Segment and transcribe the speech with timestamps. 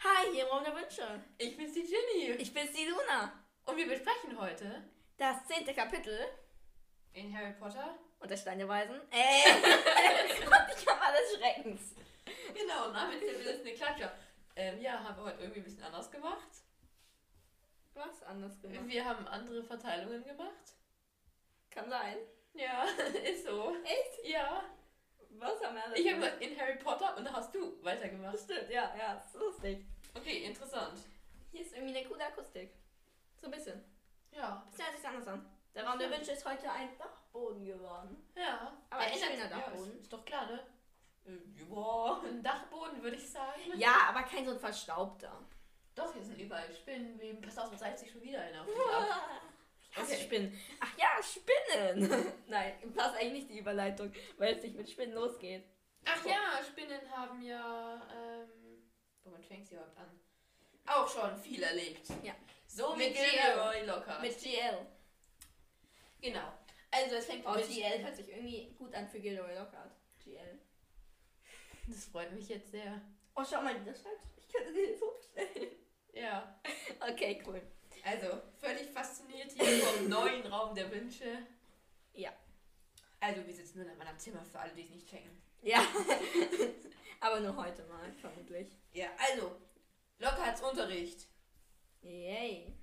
[0.00, 1.02] Hi, hier im Raum der Wünsche.
[1.38, 2.32] Ich bin's die Ginny.
[2.38, 3.32] Ich bin's die Luna.
[3.64, 4.84] Und wir besprechen heute
[5.16, 6.18] Das zehnte Kapitel
[7.14, 7.98] in Harry Potter.
[8.18, 9.00] und der Stein der Weisen.
[9.10, 9.62] Äh, und
[10.44, 11.94] die Kammer des Schreckens.
[12.54, 14.12] Genau, Name ist ja eine Klatscher.
[14.54, 16.48] Ähm, ja, haben wir heute irgendwie ein bisschen anders gemacht.
[17.94, 18.86] Was anders gemacht?
[18.86, 20.74] Wir haben andere Verteilungen gemacht.
[21.78, 22.16] Kann sein.
[22.54, 22.84] Ja,
[23.24, 23.72] ist so.
[23.84, 24.26] Echt?
[24.26, 24.64] Ja.
[25.30, 28.36] Was haben wir alles Ich habe in Harry Potter und da hast du weitergemacht.
[28.36, 29.86] Stimmt, ja, ja, ist lustig.
[30.12, 30.98] Okay, interessant.
[31.52, 32.72] Hier ist irgendwie eine coole Akustik.
[33.40, 33.84] So ein bisschen.
[34.32, 34.66] Ja.
[34.70, 35.48] Bisschen hört sich anders an.
[35.72, 38.28] Der Raum der Wünsche ist heute ein Dachboden geworden.
[38.34, 38.76] Ja.
[38.90, 39.92] Aber ein schöner ja, Dachboden.
[39.92, 40.60] ist, ist doch klar, ne?
[41.26, 41.38] Äh,
[41.72, 43.60] Ja, ein Dachboden würde ich sagen.
[43.76, 45.44] Ja, aber kein so ein verstaubter.
[45.94, 47.40] Doch, hier sind überall Spinnenweben.
[47.40, 49.42] Pass auf, das reißt sich schon wieder einer auf dich ab.
[49.90, 50.22] Ich hasse Okay.
[50.24, 50.60] Spinnen.
[50.80, 52.32] Ach ja, Spinnen.
[52.46, 55.64] Nein, passt eigentlich nicht die Überleitung, weil es nicht mit Spinnen losgeht.
[56.04, 58.06] Ach ja, Spinnen haben ja.
[58.14, 58.90] Ähm,
[59.24, 60.20] womit fängst du überhaupt an?
[60.86, 62.08] Auch schon viel erlebt.
[62.22, 62.34] Ja.
[62.66, 63.30] So Mit mit GL.
[63.30, 64.20] Gilroy locker.
[64.20, 64.86] Mit GL.
[66.20, 66.52] genau.
[66.90, 69.92] Also es fängt Oh, mit GL hört sich irgendwie gut an für Gilroy Lockhart.
[70.24, 70.58] GL.
[71.86, 73.00] Das freut mich jetzt sehr.
[73.34, 74.24] Oh, schau mal, das schreibt.
[74.36, 75.72] Ich könnte dir das hochstellen.
[76.12, 76.60] Ja.
[77.00, 77.60] Okay, cool.
[78.04, 81.46] Also, völlig fasziniert hier vom neuen Raum der Wünsche.
[82.14, 82.32] Ja.
[83.20, 85.30] Also, wir sitzen nur in meinem Zimmer für alle, die es nicht checken.
[85.62, 85.80] Ja.
[87.20, 88.68] Aber nur heute mal, vermutlich.
[88.92, 89.56] Ja, also,
[90.18, 91.26] Lockharts Unterricht.
[92.02, 92.74] Yay.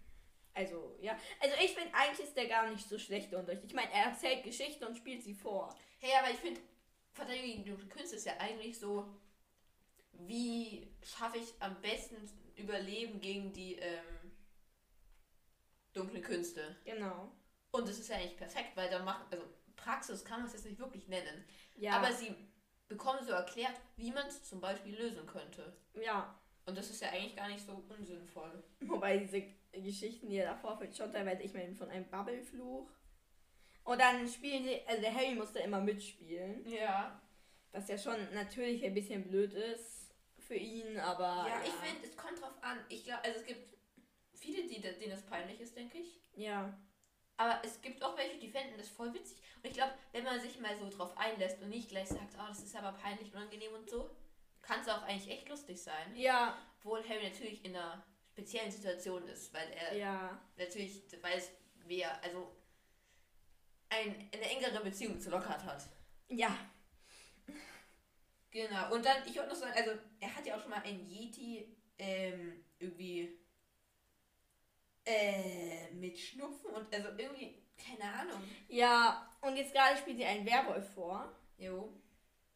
[0.53, 1.17] Also, ja.
[1.39, 3.63] Also, ich finde, eigentlich ist der gar nicht so schlecht, der Unterricht.
[3.65, 5.75] Ich meine, er erzählt Geschichten und spielt sie vor.
[5.99, 6.61] Hey, aber ich finde,
[7.13, 9.07] Verteidigung gegen dunkle Künste ist ja eigentlich so,
[10.13, 12.15] wie schaffe ich am besten
[12.55, 14.14] Überleben gegen die ähm,
[16.25, 16.75] Künste.
[16.85, 17.31] Genau.
[17.71, 19.45] Und das ist ja eigentlich perfekt, weil da macht, also
[19.75, 21.43] Praxis kann man es jetzt nicht wirklich nennen,
[21.75, 21.93] Ja.
[21.97, 22.33] aber sie
[22.87, 25.75] bekommen so erklärt, wie man es zum Beispiel lösen könnte.
[25.93, 26.39] ja.
[26.67, 28.63] Und das ist ja eigentlich gar nicht so unsinnvoll.
[28.79, 32.89] Wobei diese Geschichten, die er davor führt, schon teilweise, ich meine, von einem Bubblefluch.
[33.83, 36.67] Und dann spielen sie, also der Harry musste immer mitspielen.
[36.67, 37.21] Ja.
[37.71, 41.45] Was ja schon natürlich ein bisschen blöd ist für ihn, aber.
[41.47, 42.79] ja, ich finde, es kommt drauf an.
[42.89, 43.74] Ich glaube, also es gibt
[44.45, 46.21] viele, die, denen das peinlich ist, denke ich.
[46.35, 46.77] Ja.
[47.37, 49.37] Aber es gibt auch welche, die fänden das voll witzig.
[49.57, 52.47] Und ich glaube, wenn man sich mal so drauf einlässt und nicht gleich sagt, oh,
[52.47, 54.09] das ist aber peinlich, unangenehm und so,
[54.61, 56.15] kann es auch eigentlich echt lustig sein.
[56.15, 60.41] Ja, Obwohl Harry natürlich in einer speziellen Situation ist, weil er ja.
[60.57, 61.51] natürlich weiß,
[61.85, 62.55] wer, also
[63.89, 65.83] ein, eine engere Beziehung zu Lockhart hat.
[66.29, 66.57] Ja.
[68.51, 68.93] Genau.
[68.93, 71.75] Und dann, ich wollte noch sagen, also er hat ja auch schon mal ein Yeti
[71.97, 73.37] ähm, irgendwie
[75.05, 78.41] äh, mit Schnupfen und also irgendwie, keine Ahnung.
[78.67, 81.31] Ja, und jetzt gerade spielt sie einen Werwolf vor.
[81.57, 81.93] Jo.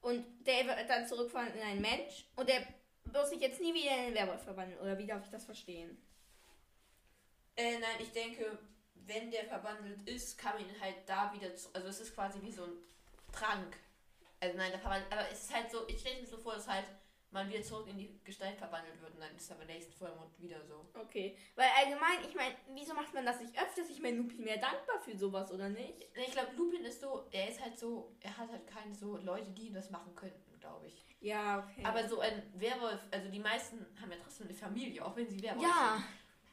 [0.01, 2.25] Und der wird dann zurückfallen in einen Mensch.
[2.35, 2.65] Und der
[3.05, 4.79] wird sich jetzt nie wieder in einen Werwolf verwandeln.
[4.79, 5.97] Oder wie darf ich das verstehen?
[7.55, 8.57] Äh, nein, ich denke,
[8.93, 12.41] wenn der verwandelt ist, kann man ihn halt da wieder zu, also es ist quasi
[12.41, 12.77] wie so ein
[13.31, 13.77] Trank.
[14.39, 16.67] Also nein, der verwandelt, aber es ist halt so, ich stelle mir so vor, dass
[16.67, 16.85] halt
[17.31, 20.39] man wieder zurück in die Gestalt verwandelt wird und dann ist es aber nächsten Vollmond
[20.39, 20.89] wieder so.
[20.99, 21.37] Okay.
[21.55, 23.89] Weil allgemein, ich meine, wieso macht man das nicht öfters?
[23.89, 26.07] Ich meine, Lupin wäre dankbar für sowas, oder nicht?
[26.15, 29.51] Ich glaube, Lupin ist so, er ist halt so, er hat halt keine so Leute,
[29.51, 31.05] die das machen könnten, glaube ich.
[31.21, 31.85] Ja, okay.
[31.85, 35.41] Aber so ein Werwolf, also die meisten haben ja trotzdem eine Familie, auch wenn sie
[35.41, 35.97] Werwolf ja.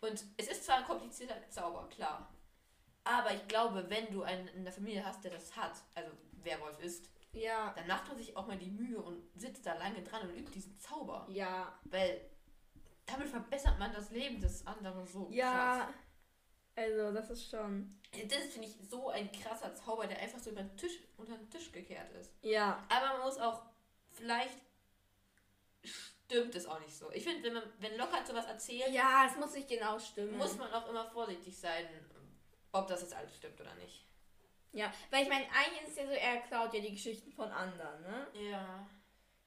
[0.01, 0.11] sind.
[0.11, 2.33] Und es ist zwar ein komplizierter Zauber, klar.
[3.05, 6.11] Aber ich glaube, wenn du einen in der Familie hast, der das hat, also
[6.43, 7.73] Werwolf ist, Ja.
[7.77, 10.51] dann macht man sich auch mal die Mühe und sitzt da lange dran und übt
[10.53, 11.27] diesen Zauber.
[11.31, 11.79] Ja.
[11.85, 12.21] Weil
[13.07, 15.93] damit verbessert man das Leben des anderen so Ja.
[16.75, 17.99] Also, das ist schon.
[18.13, 18.23] krass.
[18.29, 21.37] Das ist, finde ich, so ein krasser Zauber, der einfach so über den Tisch, unter
[21.37, 22.35] den Tisch gekehrt ist.
[22.43, 22.85] Ja.
[22.91, 23.63] Aber man muss auch,
[24.11, 24.59] vielleicht
[25.83, 27.11] stimmt es auch nicht so.
[27.13, 30.37] Ich finde, wenn man, wenn Lockhart sowas erzählt, Ja, es muss nicht genau stimmen.
[30.37, 31.87] muss man auch immer vorsichtig sein,
[32.73, 34.05] ob das jetzt alles stimmt oder nicht.
[34.77, 37.51] Ja, weil ich meine, eigentlich ist es ja so, er klaut ja die Geschichten von
[37.51, 38.27] anderen, ne?
[38.51, 38.87] Ja.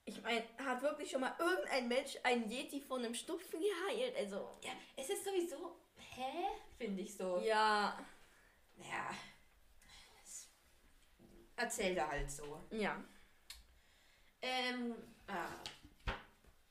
[0.06, 4.16] Ich meine, hat wirklich schon mal irgendein Mensch einen Yeti von einem Stupfen geheilt?
[4.18, 4.58] Also.
[4.64, 6.48] Ja, es ist sowieso, hä?
[6.80, 7.40] Finde ich so.
[7.42, 7.96] Ja.
[8.76, 9.12] Naja.
[10.24, 10.50] es-
[11.56, 12.60] Erzähl da halt so.
[12.72, 13.00] Ja.
[14.42, 14.96] Ähm,
[15.28, 15.50] ah.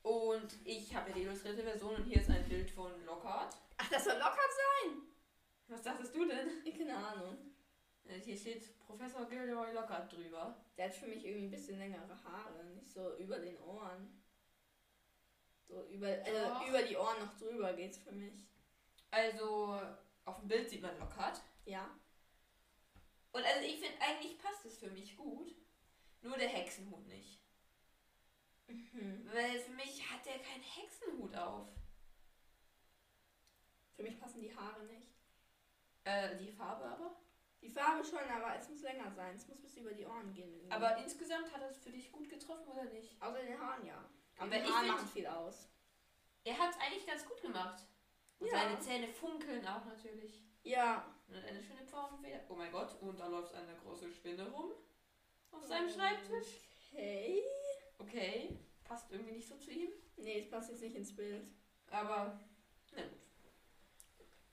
[0.02, 3.54] Und ich habe ja die illustrierte Version und hier ist ein Bild von Lockhart.
[3.76, 4.36] Ach, das soll locker
[4.82, 5.02] sein?
[5.68, 6.48] Was dachtest du denn?
[6.76, 7.47] Keine Ahnung.
[8.08, 10.56] Äh, Hier steht Professor Gilderoy Lockhart drüber.
[10.76, 14.22] Der hat für mich irgendwie ein bisschen längere Haare, nicht so über den Ohren.
[15.66, 16.26] So über, Doch.
[16.26, 18.46] also über die Ohren noch drüber geht's für mich.
[19.10, 19.80] Also,
[20.24, 21.40] auf dem Bild sieht man Lockhart.
[21.66, 21.90] Ja.
[23.32, 25.54] Und also ich finde, eigentlich passt es für mich gut.
[26.22, 27.40] Nur der Hexenhut nicht.
[28.66, 29.28] Mhm.
[29.32, 31.68] Weil für mich hat er keinen Hexenhut auf.
[33.96, 35.08] Für mich passen die Haare nicht.
[36.04, 37.20] Äh, die Farbe aber?
[37.62, 39.34] Die Farbe schon, aber es muss länger sein.
[39.34, 40.70] Es muss bis über die Ohren gehen.
[40.70, 43.20] Aber insgesamt hat es für dich gut getroffen oder nicht?
[43.20, 44.04] Außer den Haaren, ja.
[44.38, 45.68] Aber die ich Haare find- machen viel aus.
[46.44, 47.82] Er hat es eigentlich ganz gut gemacht.
[48.38, 48.52] Und Ja.
[48.60, 50.40] seine Zähne funkeln auch natürlich.
[50.62, 51.12] Ja.
[51.26, 52.40] Und eine schöne Pfauenfeder.
[52.48, 54.70] Oh mein Gott, und da läuft eine große Spinne rum.
[55.50, 56.46] Auf seinem Schreibtisch.
[56.92, 57.42] Okay.
[57.98, 59.90] Okay, passt irgendwie nicht so zu ihm.
[60.16, 61.44] Nee, es passt jetzt nicht ins Bild.
[61.90, 62.38] Aber,
[62.92, 63.18] na gut.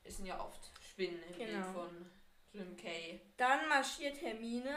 [0.04, 1.62] Es sind ja oft Spinnen im Genau.
[1.62, 2.12] Bild von
[2.56, 3.22] Jim Kay.
[3.38, 4.75] Dann marschiert Hermine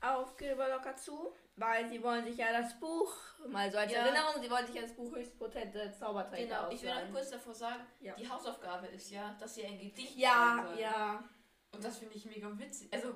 [0.00, 3.14] auf Gilberlocker zu, weil sie wollen sich ja das Buch,
[3.46, 4.00] mal so als Ja.
[4.00, 7.14] Erinnerung, sie wollen sich ja das Buch höchstpotente Zauberträger Genau, ich will noch ausleihen.
[7.14, 8.14] kurz davor sagen, Ja.
[8.14, 11.24] die Hausaufgabe ist ja, dass sie ein Gedicht Ja, ja.
[11.72, 12.92] Und das finde ich mega witzig.
[12.92, 13.14] Also,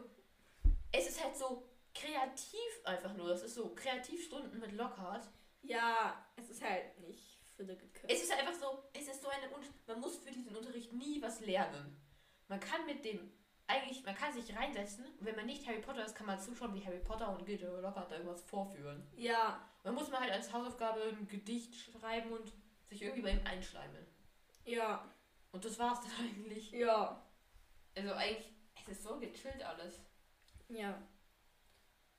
[0.93, 3.31] es ist halt so kreativ einfach nur.
[3.31, 5.29] Es ist so Kreativstunden mit Lockhart.
[5.63, 8.09] Ja, es ist halt nicht für die Gekürzt.
[8.11, 9.43] Es ist einfach so, es ist so eine,
[9.87, 12.01] man muss für diesen Unterricht nie was lernen.
[12.49, 13.31] Man kann mit dem,
[13.69, 16.85] eigentlich, man kann sich reinsetzen wenn man nicht Harry Potter ist, kann man zuschauen, wie
[16.85, 19.07] Harry Potter und Gilderoy Lockhart da irgendwas vorführen.
[19.17, 22.53] Ja, dann muss man halt als Hausaufgabe ein Gedicht schreiben und
[22.89, 24.07] sich irgendwie bei ihm einschleimen.
[24.65, 25.05] ja,
[25.53, 26.71] Und das war's dann eigentlich.
[26.73, 27.23] ja,
[27.95, 28.51] Also eigentlich,
[28.83, 30.01] es ist so gechillt alles.
[30.69, 31.01] ja.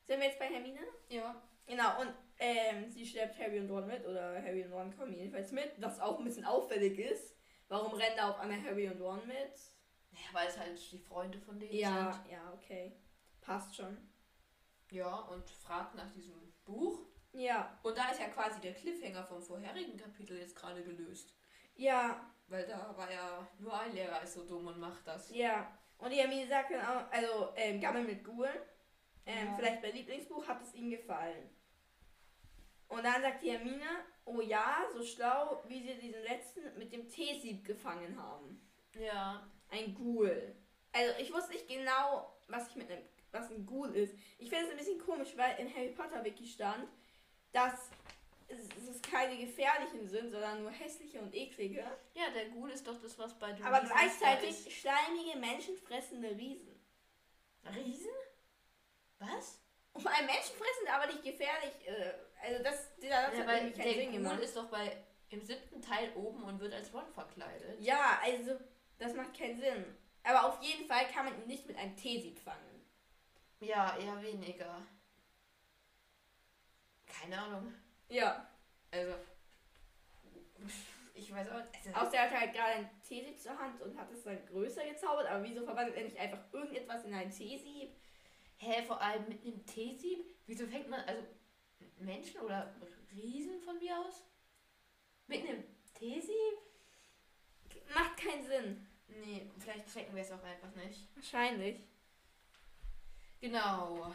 [0.05, 0.79] Sind wir jetzt bei Hermine?
[1.09, 1.39] Ja.
[1.67, 5.51] Genau, und ähm, sie schleppt Harry und Ron mit, oder Harry und Ron kommen jedenfalls
[5.51, 7.35] mit, was auch ein bisschen auffällig ist.
[7.67, 9.53] Warum rennen da auf einmal Harry und Ron mit?
[10.19, 12.31] Ja, weil es halt die Freunde von denen Ja, sind.
[12.31, 12.91] ja, okay.
[13.41, 13.97] Passt schon.
[14.91, 16.99] Ja, und fragt nach diesem Buch.
[17.31, 21.33] Ja, Und da ist ja quasi der Cliffhanger vom vorherigen Kapitel jetzt gerade gelöst.
[21.75, 25.29] ja, Weil da war ja nur ein Lehrer ist so dumm und macht das.
[25.29, 25.75] ja.
[25.99, 28.55] Und die Hermine sagt dann auch, also, ähm, Gammel mit Gulen.
[29.25, 29.53] Ähm, Ja.
[29.55, 31.49] Vielleicht bei Lieblingsbuch hat es ihm gefallen.
[32.87, 33.85] Und dann sagt die Hermine,
[34.25, 38.65] oh ja, so schlau, wie sie diesen letzten mit dem Teesieb gefangen haben.
[38.97, 39.45] Ja.
[39.69, 40.55] Ein Ghoul.
[40.91, 44.13] Also ich wusste nicht genau, was ich mit einem, was ein Ghoul ist.
[44.37, 46.87] Ich finde es ein bisschen komisch, weil in Harry Potter Wiki stand,
[47.51, 47.89] dass
[48.47, 51.85] es, keine gefährlichen sind, sondern nur hässliche und eklige.
[52.15, 56.79] Ja, der Ghoul ist doch das, was bei den Aber Riesen gleichzeitig schleimige, menschenfressende Riesen.
[57.75, 58.09] Riesen?
[59.19, 59.59] Was?
[59.93, 61.73] Und ein menschenfressend, aber nicht gefährlich.
[61.85, 64.41] Äh, also das, Satz Ja, hat weil der Sinn Ghoul gemacht.
[64.41, 64.97] ist doch bei
[65.29, 67.79] im siebten Teil oben und wird als Ron verkleidet.
[67.79, 68.57] Ja, also
[68.99, 69.85] das macht keinen Sinn.
[70.23, 72.85] Aber auf jeden Fall kann man ihn nicht mit einem Teesieb fangen.
[73.61, 74.85] Ja, eher weniger.
[77.07, 77.73] Keine Ahnung.
[78.09, 78.47] Ja.
[78.91, 79.13] Also.
[81.13, 81.87] Ich weiß auch nicht.
[81.87, 84.85] Also, Außer er hat halt gerade ein Teesieb zur Hand und hat es dann größer
[84.85, 87.95] gezaubert, aber wieso verwandelt er nicht einfach irgendetwas in ein Teesieb?
[88.57, 90.25] Hä, vor allem mit einem Teesieb?
[90.45, 91.23] Wieso fängt man, also
[91.99, 92.73] Menschen oder
[93.11, 94.25] Riesen von mir aus?
[95.27, 95.63] Mit einem
[95.93, 96.57] Teesieb?
[97.93, 98.88] Macht keinen Sinn.
[99.09, 101.07] Nee, vielleicht checken wir es auch einfach nicht.
[101.15, 101.81] Wahrscheinlich.
[103.41, 104.13] Genau.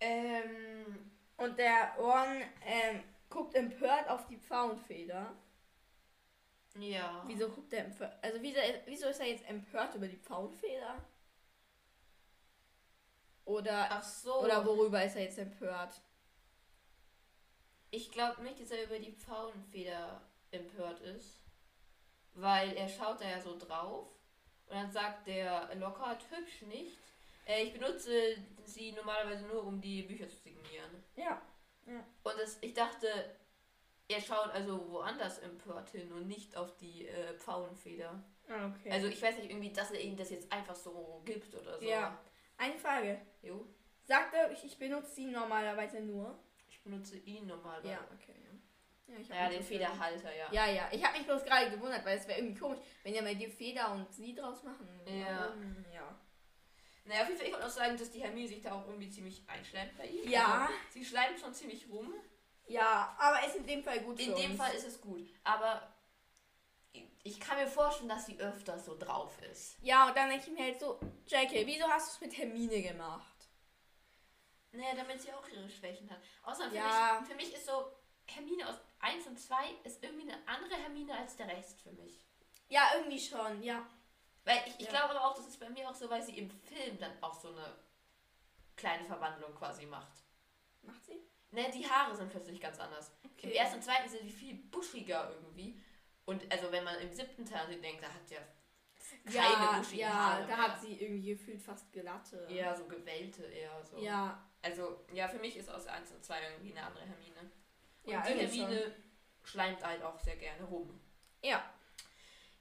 [0.00, 5.34] Ähm, Und der Ron ähm, guckt empört auf die Pfauenfeder.
[6.78, 7.22] ja.
[7.26, 8.16] Wieso guckt er empört?
[8.22, 11.02] Also wieso, wieso ist er jetzt empört über die Pfauenfeder?
[13.44, 14.42] Oder, Ach so.
[14.42, 16.00] oder worüber ist er jetzt empört?
[17.90, 21.40] Ich glaube nicht, dass er über die Pfauenfeder empört ist.
[22.34, 24.10] Weil er schaut da ja so drauf.
[24.68, 26.98] Und dann sagt der Lockhart hübsch nicht.
[27.46, 31.04] Äh, ich benutze sie normalerweise nur, um die Bücher zu signieren.
[31.14, 31.40] Ja.
[31.86, 33.06] Und das, ich dachte,
[34.08, 38.22] er schaut also woanders empört hin und nicht auf die äh, Pfauenfeder.
[38.48, 38.90] Ah, Okay.
[38.90, 41.84] Also ich weiß nicht irgendwie, dass er ihm das jetzt einfach so gibt oder so.
[41.84, 42.18] ja.
[42.58, 43.20] Eine Frage.
[43.42, 43.66] Jo,
[44.04, 46.38] Sagt er, ich, ich benutze sie normalerweise nur?
[46.68, 47.88] ich benutze ihn normalerweise.
[47.94, 48.34] Ja, okay.
[49.06, 50.52] Ja, ja den Federhalter, ja.
[50.52, 50.88] Ja, ja.
[50.92, 53.48] Ich habe mich bloß gerade gewundert, weil es wäre irgendwie komisch, wenn ja bei dir
[53.50, 54.88] Feder und sie draus machen.
[55.06, 55.54] Ja.
[55.92, 56.20] Ja.
[57.04, 59.08] Naja, auf jeden Fall, ich wollte auch sagen, dass die Hermine sich da auch irgendwie
[59.08, 60.28] ziemlich einschleimt bei ihm.
[60.28, 60.62] Ja.
[60.62, 62.12] Also, sie schleimt schon ziemlich rum.
[62.66, 64.60] Ja, aber ist in dem Fall gut In dem uns.
[64.60, 65.28] Fall ist es gut.
[65.44, 65.94] Aber
[67.22, 69.76] ich kann mir vorstellen, dass sie öfter so drauf ist.
[69.82, 72.82] Ja, und dann denke ich mir halt so, JK, wieso hast du es mit Hermine
[72.82, 73.48] gemacht?
[74.72, 76.18] Naja, damit sie auch ihre Schwächen hat.
[76.42, 77.18] Außerdem für, Ja.
[77.20, 77.92] mich, für mich ist so,
[78.28, 79.54] Hermine aus 1 und 2
[79.84, 82.20] ist irgendwie eine andere Hermine als der Rest für mich.
[82.68, 83.86] Ja, irgendwie schon, ja.
[84.44, 84.90] Weil ich, ich Ja.
[84.90, 87.34] glaube aber auch, das ist bei mir auch so, weil sie im Film dann auch
[87.34, 87.76] so eine
[88.76, 90.18] kleine Verwandlung quasi macht.
[90.82, 91.20] Macht sie?
[91.50, 93.12] Ne, die Haare sind plötzlich ganz anders.
[93.22, 93.52] Im Okay.
[93.54, 95.80] ersten und zweiten sind die viel buschiger irgendwie.
[96.24, 98.40] Und also wenn man im siebten Teil sie denkt, da hat ja
[99.24, 100.56] keine ja, buschigen ja, Haare da mehr.
[100.58, 102.46] hat sie irgendwie gefühlt fast glatte.
[102.50, 103.98] Eher so gewellte, eher so.
[103.98, 107.50] Ja, Also, ja, für mich ist aus 1 und 2 irgendwie eine andere Hermine.
[108.06, 108.94] Und ja, die irgendwie Hermine
[109.42, 110.98] schleimt halt auch sehr gerne rum.
[111.42, 111.62] Ja.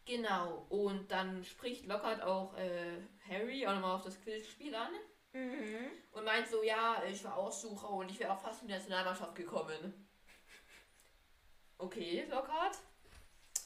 [0.05, 2.97] Genau, und dann spricht Lockhart auch äh,
[3.27, 4.91] Harry auch nochmal auf das Quidditch-Spiel an
[5.33, 5.91] Mhm.
[6.13, 9.35] und meint so, ja, ich war Aussucher und ich wäre auch fast in die Nationalmannschaft
[9.35, 10.07] gekommen.
[11.77, 12.77] Okay, Lockhart.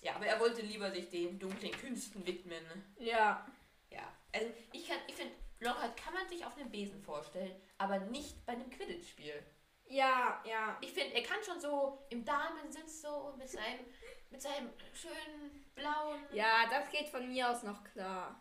[0.01, 2.63] Ja, aber er wollte lieber sich den dunklen Künsten widmen.
[2.97, 3.45] Ja.
[3.91, 7.99] Ja, also ich kann, ich finde, Lockhart kann man sich auf einem Besen vorstellen, aber
[7.99, 9.43] nicht bei einem Quidditch-Spiel.
[9.89, 10.77] Ja, ja.
[10.81, 13.85] Ich finde, er kann schon so im Damensitz so mit seinem,
[14.29, 16.23] mit seinem schönen blauen.
[16.31, 18.39] Ja, das geht von mir aus noch klar.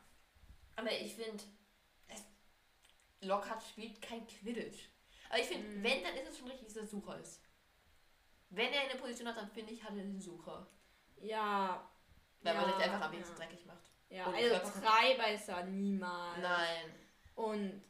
[0.77, 1.43] Aber ich finde,
[3.21, 4.89] Lockhart spielt kein Quidditch.
[5.29, 5.83] Aber ich finde, Mhm.
[5.83, 7.43] wenn, dann ist es schon richtig, dass er Sucher ist.
[8.51, 10.67] Wenn er eine Position hat, dann finde ich, hat er den Sucher.
[11.17, 11.91] Ja.
[12.41, 13.47] Weil man Ja, sich einfach am wenigsten ja.
[13.47, 13.91] dreckig macht.
[14.11, 16.39] Ja, Und also Treiber ist er niemals.
[16.41, 16.95] Nein.
[17.35, 17.83] Und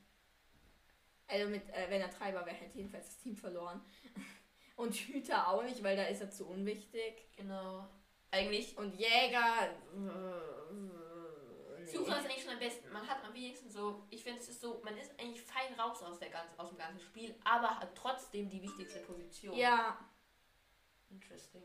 [1.28, 3.80] also mit, äh, wenn er Treiber wäre, hätte jedenfalls das Team verloren.
[4.76, 7.28] Und Hüter auch nicht, weil da ist er zu unwichtig.
[7.36, 7.88] Genau.
[8.30, 9.70] Eigentlich, Und Jäger.
[9.92, 10.74] Äh,
[11.80, 11.84] nee.
[11.84, 12.90] Sucher ist eigentlich schon am besten.
[12.92, 16.02] Man hat am wenigsten so, ich finde, es ist so, man ist eigentlich fein raus
[16.02, 19.56] aus, der ganz, aus dem ganzen Spiel, aber hat trotzdem die wichtigste Position.
[19.56, 19.98] Ja.
[21.10, 21.62] Interesting.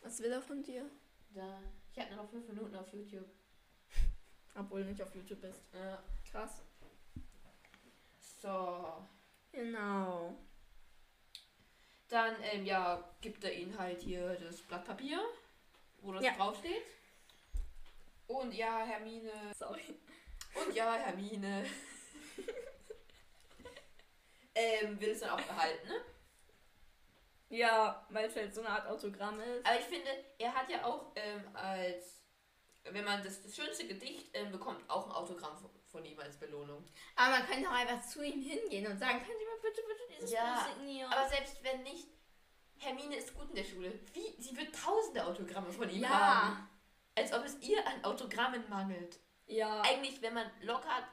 [0.00, 0.90] Was will er von dir?
[1.34, 1.60] Da.
[1.92, 3.28] Ich hatte noch fünf Minuten auf YouTube.
[4.54, 5.62] Obwohl du nicht auf YouTube bist.
[5.72, 6.02] Ja.
[6.30, 6.62] Krass.
[8.40, 9.06] So.
[9.52, 10.36] Genau.
[12.08, 15.20] Dann, ähm, ja, gibt er ihnen halt hier das Blatt Papier,
[15.98, 16.32] wo das Ja.
[16.32, 16.82] draufsteht.
[18.26, 19.30] Und ja, Hermine.
[19.56, 19.98] Sorry.
[20.54, 21.66] Und ja, Hermine.
[24.54, 26.00] ähm, will es dann auch behalten, ne?
[27.50, 29.66] Ja, weil es halt so eine Art Autogramm ist.
[29.66, 32.16] Aber ich finde, er hat ja auch ähm, als.
[32.84, 36.36] Wenn man das, das schönste Gedicht ähm, bekommt, auch ein Autogramm von, von ihm als
[36.38, 36.84] Belohnung.
[37.16, 40.02] Aber man könnte auch einfach zu ihm hingehen und sagen, können Sie mir bitte, bitte
[40.16, 41.12] dieses Ja, signieren?
[41.12, 42.08] Aber selbst wenn nicht,
[42.78, 43.98] Hermine ist gut in der Schule.
[44.12, 44.40] Wie?
[44.40, 46.56] Sie wird tausende Autogramme von ihm haben.
[46.56, 46.66] ja.
[47.16, 49.18] Als ob es ihr an Autogrammen mangelt.
[49.46, 49.82] Ja.
[49.82, 51.04] Eigentlich, wenn man Lockhart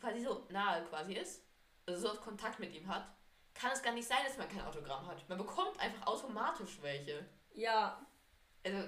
[0.00, 1.42] quasi so nahe quasi ist,
[1.86, 3.06] also so Kontakt mit ihm hat,
[3.54, 5.26] kann es gar nicht sein, dass man kein Autogramm hat.
[5.28, 7.26] Man bekommt einfach automatisch welche.
[7.54, 8.04] Ja.
[8.64, 8.84] Also, ja.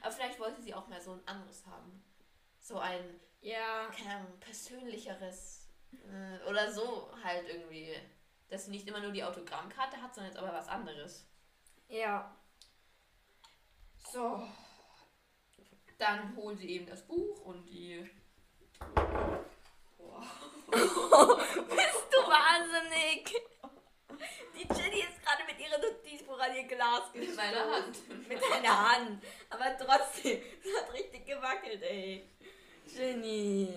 [0.00, 2.02] Aber vielleicht wollte sie auch mal so ein anderes haben.
[2.60, 3.88] So ein, Ja.
[3.96, 5.68] keine Ahnung, persönlicheres.
[5.92, 7.94] Äh, oder so halt irgendwie.
[8.48, 11.24] Dass sie nicht immer nur die Autogrammkarte hat, sondern jetzt aber was anderes.
[11.88, 12.34] Ja.
[14.12, 14.46] So.
[15.98, 18.08] Dann holen sie eben das Buch und die.
[20.70, 20.86] Bist
[22.10, 23.34] du wahnsinnig?
[24.54, 27.36] Die Jenny ist gerade mit ihrem Notizbuch an ihr Glas Mit gestoßen.
[27.36, 28.28] meiner Hand.
[28.28, 29.22] Mit deiner Hand.
[29.48, 32.28] Aber trotzdem, es hat richtig gewackelt, ey.
[32.96, 33.68] Jenny.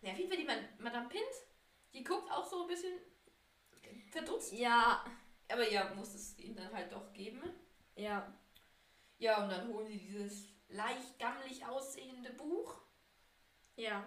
[0.00, 1.22] Ja, auf jeden Fall die Man- Madame Pint,
[1.92, 2.98] die guckt auch so ein bisschen
[4.10, 4.52] verdutzt.
[4.52, 5.04] Ja.
[5.48, 7.42] Aber ja, muss es ihnen dann halt doch geben.
[7.96, 8.32] Ja.
[9.18, 12.80] Ja, und dann holen sie dieses leicht gammelig aussehende Buch.
[13.76, 14.06] Ja.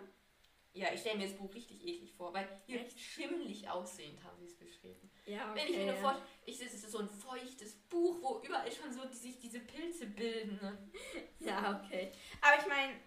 [0.73, 2.99] Ja, ich stelle mir das Buch richtig eklig vor, weil hier Echt?
[2.99, 5.09] schimmelig aussehend haben sie es beschrieben.
[5.25, 5.61] Ja, okay.
[5.61, 8.69] Wenn ich mir nur vorstelle, ich sehe, es ist so ein feuchtes Buch, wo überall
[8.69, 10.59] schon so die, sich diese Pilze bilden.
[10.61, 10.89] Ne?
[11.39, 12.11] Ja, okay.
[12.41, 12.99] Aber ich meine,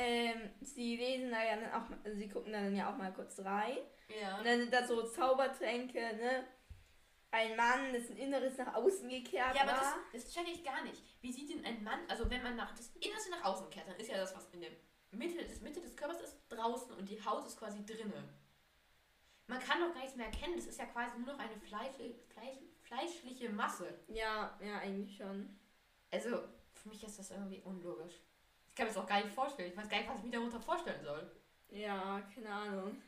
[0.00, 3.38] ähm, sie lesen da ja dann auch, also sie gucken dann ja auch mal kurz
[3.40, 3.76] rein.
[4.20, 4.38] Ja.
[4.38, 6.46] Und dann sind da so Zaubertränke, ne?
[7.32, 9.98] Ein Mann, dessen Inneres nach außen gekehrt Ja, aber das, war.
[10.12, 11.00] das check ich gar nicht.
[11.20, 13.96] Wie sieht denn ein Mann, also wenn man nach das Innerste nach außen kehrt, dann
[14.00, 14.70] ist ja das, was in der
[15.12, 18.28] Mitte, das Mitte des Körpers ist, draußen und die Haut ist quasi drinnen.
[19.46, 22.14] Man kann doch gar nichts mehr erkennen, das ist ja quasi nur noch eine fleischli-
[22.32, 23.94] fleisch, fleischliche Masse.
[24.08, 25.56] Ja, ja, eigentlich schon.
[26.10, 26.40] Also,
[26.72, 28.14] für mich ist das irgendwie unlogisch.
[28.80, 29.70] Ich kann mir das auch gar nicht vorstellen.
[29.70, 31.30] Ich weiß gar nicht, was ich mir darunter vorstellen soll.
[31.68, 33.02] Ja, keine Ahnung.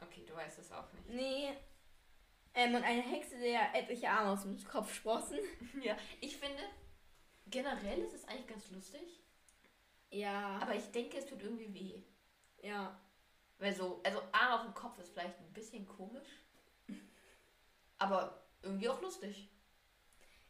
[0.00, 1.08] Okay, du weißt es auch nicht.
[1.08, 1.48] Nee.
[2.54, 5.40] Ähm, und eine Hexe, der etliche Arme aus dem Kopf sprossen.
[5.82, 6.62] ja, ich finde,
[7.48, 9.20] generell ist es eigentlich ganz lustig,
[10.12, 10.60] Ja.
[10.62, 12.02] aber ich denke, es tut irgendwie weh.
[12.62, 12.96] ja.
[13.58, 16.28] Weil so, also Arm auf dem Kopf ist vielleicht ein bisschen komisch.
[17.98, 19.50] Aber irgendwie auch lustig.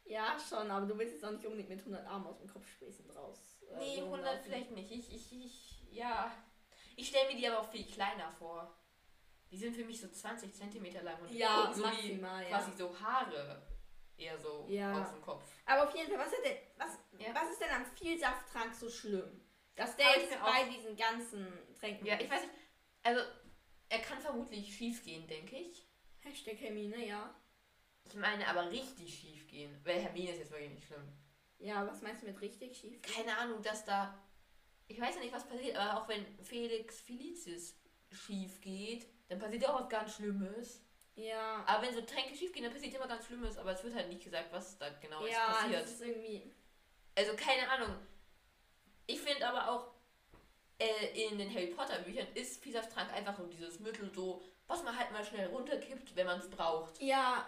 [0.04, 2.68] Ja, schon, aber du willst jetzt auch nicht unbedingt mit 100 Armen aus dem Kopf
[2.68, 3.49] sprießen draus.
[3.70, 4.40] Äh, Nee, 100 rumlaufen.
[4.44, 4.90] vielleicht nicht.
[4.90, 6.30] Ich, ich, ich, ja.
[6.96, 8.76] Ich stelle mir die aber auch viel kleiner vor.
[9.50, 12.58] Die sind für mich so 20 Zentimeter lang und Ja, so maximal, wie ja.
[12.58, 13.62] quasi so Haare
[14.16, 15.00] eher so Ja.
[15.02, 15.44] auf dem Kopf.
[15.66, 17.34] Aber auf jeden Fall, was, hat denn, was, Ja.
[17.34, 19.40] was ist denn am Vielsafttrank so schlimm?
[19.76, 21.46] Dass der jetzt bei diesen ganzen
[21.78, 22.06] Tränken.
[22.06, 22.52] Ja, ich weiß nicht.
[23.02, 23.22] Also,
[23.88, 25.86] er kann vermutlich schief gehen, denke ich.
[26.20, 27.34] Hashtag Hermine, ja.
[28.04, 29.80] Ich meine aber richtig schief gehen.
[29.84, 31.08] Weil Hermine ist jetzt wirklich nicht schlimm.
[31.60, 33.00] Ja, was meinst du mit richtig schief?
[33.02, 34.18] Keine Ahnung, dass da
[34.90, 37.76] ich weiß ja nicht, was passiert, aber auch wenn Felix Felicis
[38.10, 40.82] schief geht, dann passiert ja auch was ganz Schlimmes.
[41.14, 41.62] Ja.
[41.64, 44.08] Aber wenn so Tränke schief gehen, dann passiert immer ganz Schlimmes, aber es wird halt
[44.08, 45.82] nicht gesagt, was da genau ja, passiert.
[45.82, 46.52] das ist irgendwie.
[47.14, 47.94] Also keine Ahnung.
[49.06, 49.92] Ich finde aber auch,
[50.78, 54.98] äh, in den Harry Potter Büchern ist Vielsafttrank einfach so dieses Mittel so, was man
[54.98, 57.00] halt mal schnell runterkippt, wenn man es braucht.
[57.00, 57.46] Ja,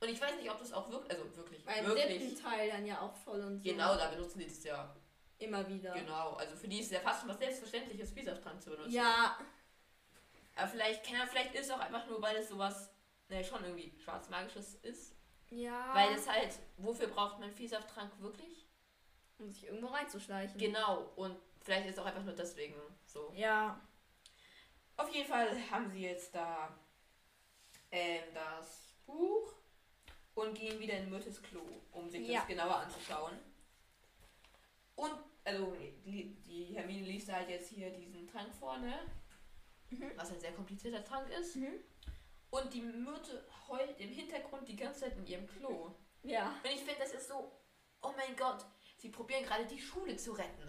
[0.00, 2.20] Und ich weiß nicht, ob das auch wirklich, also wirklich, beim wirklich.
[2.22, 3.70] siebten Teil dann ja auch voll und so.
[3.70, 4.94] Genau, da benutzen die das ja.
[5.38, 5.92] Immer wieder.
[5.92, 8.92] Genau, also für die ist es ja fast schon was Selbstverständliches, Vielsafttrank zu benutzen.
[8.92, 9.38] Ja,
[10.56, 12.90] Aber vielleicht, keine Ahnung, vielleicht ist es auch einfach nur, weil es sowas,
[13.28, 15.14] ne, schon irgendwie schwarzmagisches ist.
[15.50, 15.94] ja.
[15.94, 18.68] Weil es halt, wofür braucht man Vielsafttrank wirklich?
[19.38, 20.58] um sich irgendwo reinzuschleichen.
[20.58, 22.74] Genau, und vielleicht ist es auch einfach nur deswegen
[23.06, 23.32] so.
[23.34, 23.80] Ja.
[24.96, 26.76] Auf jeden Fall haben sie jetzt da
[27.90, 29.52] ähm, das Buch
[30.40, 32.40] und gehen wieder in Myrtes Klo, um sich Ja.
[32.40, 33.38] das genauer anzuschauen.
[34.94, 35.12] Und,
[35.44, 38.98] also, die, die Hermine liest halt jetzt hier diesen Trank vorne,
[39.90, 40.12] Mhm.
[40.16, 41.56] was ein sehr komplizierter Trank ist.
[41.56, 41.80] Mhm.
[42.50, 45.94] Und die Myrte heult im Hintergrund die ganze Zeit in ihrem Klo.
[46.22, 46.54] Ja.
[46.62, 47.52] Und ich finde, das ist so,
[48.02, 48.64] oh mein Gott,
[48.96, 50.68] sie probieren gerade die Schule zu retten.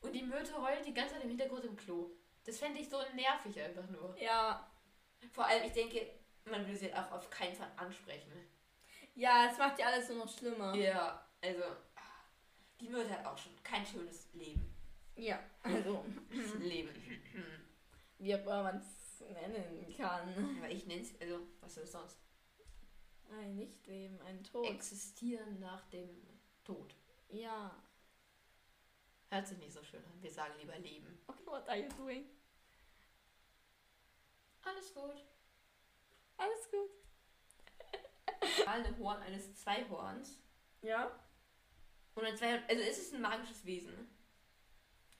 [0.00, 2.10] Und die Myrte heult die ganze Zeit im Hintergrund im Klo.
[2.44, 4.14] Das fände ich so nervig einfach nur.
[4.20, 4.70] Ja.
[5.32, 6.10] Vor allem, ich denke,
[6.46, 8.32] man will sie auch auf keinen Fall ansprechen.
[9.14, 10.74] Ja, es macht ja alles nur noch schlimmer.
[10.74, 11.62] Ja, also,
[12.80, 14.74] die Myrte hat auch schon kein schönes Leben.
[15.16, 15.38] Ja.
[15.62, 16.04] Also,
[16.58, 16.90] Leben.
[18.18, 20.56] wie auch immer man es nennen kann.
[20.58, 22.18] Aber ich nenne es, also, was ist sonst?
[23.30, 24.66] Ein Nichtleben, ein Tod.
[24.66, 26.08] Existieren nach dem
[26.64, 26.94] Tod.
[27.28, 27.74] ja.
[29.30, 30.22] Hört sich nicht so schön an.
[30.22, 31.18] Wir sagen lieber Leben.
[31.26, 32.24] Okay, what are you doing?
[34.62, 35.24] Alles gut.
[36.36, 36.90] Alles gut.
[38.66, 40.40] Eine Horn eines Zweihorns.
[40.82, 41.18] Ja.
[42.14, 44.08] Und ein Zweihorn, also ist es ein magisches Wesen?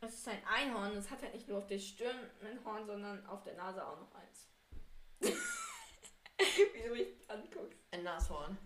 [0.00, 0.96] Es ist ein Einhorn.
[0.96, 3.98] Es hat halt nicht nur auf der Stirn ein Horn, sondern auf der Nase auch
[3.98, 4.48] noch eins.
[5.20, 7.78] Wie du mich anguckst.
[7.90, 8.58] Ein Nashorn.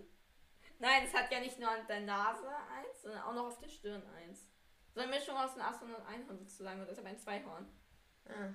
[0.81, 3.69] Nein, es hat ja nicht nur an der Nase eins, sondern auch noch auf der
[3.69, 4.49] Stirn eins.
[4.95, 6.81] So eine Mischung aus Nashorn und Einhorn sozusagen.
[6.81, 7.69] Und deshalb ein Zweihorn.
[8.27, 8.55] Ah.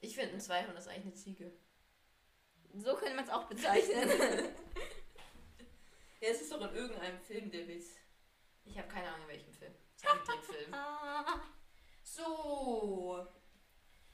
[0.00, 1.52] Ich finde, ein Zweihorn ist eigentlich eine Ziege.
[2.76, 4.08] So könnte man es auch bezeichnen.
[6.18, 7.98] Ja, es ist doch in irgendeinem Film der Witz.
[8.64, 9.72] Ich habe keine Ahnung, in welchem Film.
[10.72, 11.40] Ah.
[12.02, 13.26] so.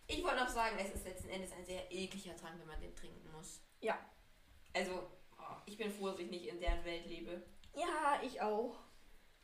[0.08, 2.94] Ich wollte noch sagen, es ist letzten Endes ein sehr ekliger Trank, wenn man den
[2.96, 3.60] trinken muss.
[3.80, 3.96] Ja.
[4.74, 7.40] Also, oh, ich bin froh, dass ich nicht in deren Welt lebe.
[7.72, 8.80] ja, ich auch.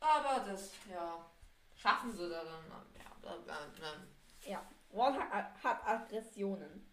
[0.01, 1.31] Aber das, ja,
[1.77, 2.65] schaffen sie da dann.
[2.99, 3.09] Ja.
[4.45, 4.67] Ja.
[4.93, 6.88] Ron hat Aggressionen.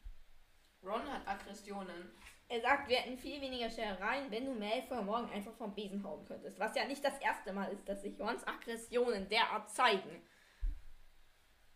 [1.55, 2.11] Aggressionen.
[2.47, 6.25] Er sagt, wir hätten viel weniger Scherereien, wenn du Malfoy morgen einfach vom Besen hauen
[6.25, 6.59] könntest.
[6.59, 10.21] Was ja nicht das erste Mal ist, dass sich Rons Aggressionen derart zeigen.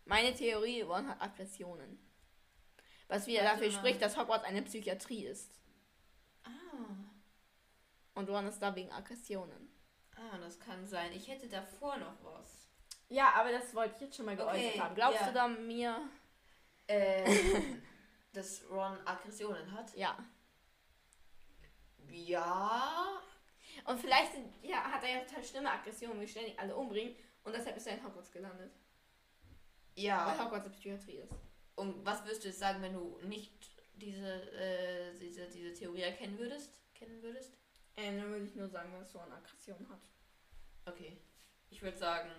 [0.04, 1.98] Meine Theorie, Ron hat Aggressionen.
[3.08, 3.78] Was wieder Warte dafür mal.
[3.78, 5.60] spricht, dass Hogwarts eine Psychiatrie ist.
[6.44, 6.48] Ah.
[8.14, 9.72] Und Ron ist da wegen Aggressionen.
[10.16, 11.12] Ah, das kann sein.
[11.12, 12.68] Ich hätte davor noch was.
[13.08, 14.94] Ja, aber das wollte ich jetzt schon mal geäußert Okay, haben.
[14.94, 15.26] Glaubst ja.
[15.26, 16.00] du da mir?
[16.86, 17.82] Ähm,
[18.32, 19.94] dass Ron Aggressionen hat.
[19.96, 20.16] Ja.
[22.08, 23.22] Ja.
[23.84, 27.14] Und vielleicht sind, ja, hat er ja total schlimme Aggressionen, wie ständig alle umbringen.
[27.44, 28.72] Und deshalb ist er in Hogwarts gelandet.
[29.96, 30.44] Weil Ja.
[30.44, 31.32] Hogwarts eine Psychiatrie ist.
[31.76, 33.52] Und was würdest du jetzt sagen, wenn du nicht
[33.94, 36.80] diese, äh, diese, diese Theorie erkennen würdest?
[36.94, 37.56] Kennen würdest?
[37.96, 40.00] Ähm, dann würde ich nur sagen, dass Ron Aggression hat.
[40.86, 41.18] Okay.
[41.70, 42.30] Ich würde sagen,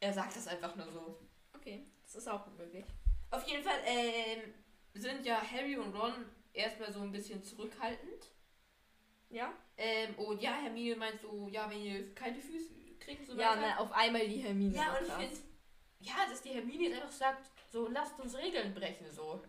[0.00, 1.18] er sagt das einfach nur so.
[1.54, 2.84] Okay, das ist auch möglich.
[3.32, 4.54] Auf jeden Fall ähm,
[4.94, 6.12] sind ja Harry und Ron
[6.52, 8.28] erstmal so ein bisschen zurückhaltend.
[9.30, 9.52] Ja?
[9.76, 13.60] Ähm, und ja, Hermine meint so, ja, wenn ihr keine Füße kriegt so Ja, weiter.
[13.62, 14.76] ne, auf einmal die Hermine.
[14.76, 15.36] Ja, und ich finde,
[16.00, 19.42] ja, dass die Hermine jetzt einfach sagt, so lasst uns Regeln brechen, so.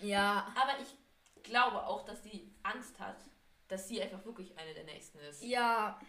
[0.00, 0.52] Ja.
[0.54, 3.16] Aber ich glaube auch, dass sie Angst hat,
[3.68, 5.42] dass sie einfach wirklich eine der Nächsten ist.
[5.42, 6.00] Ja.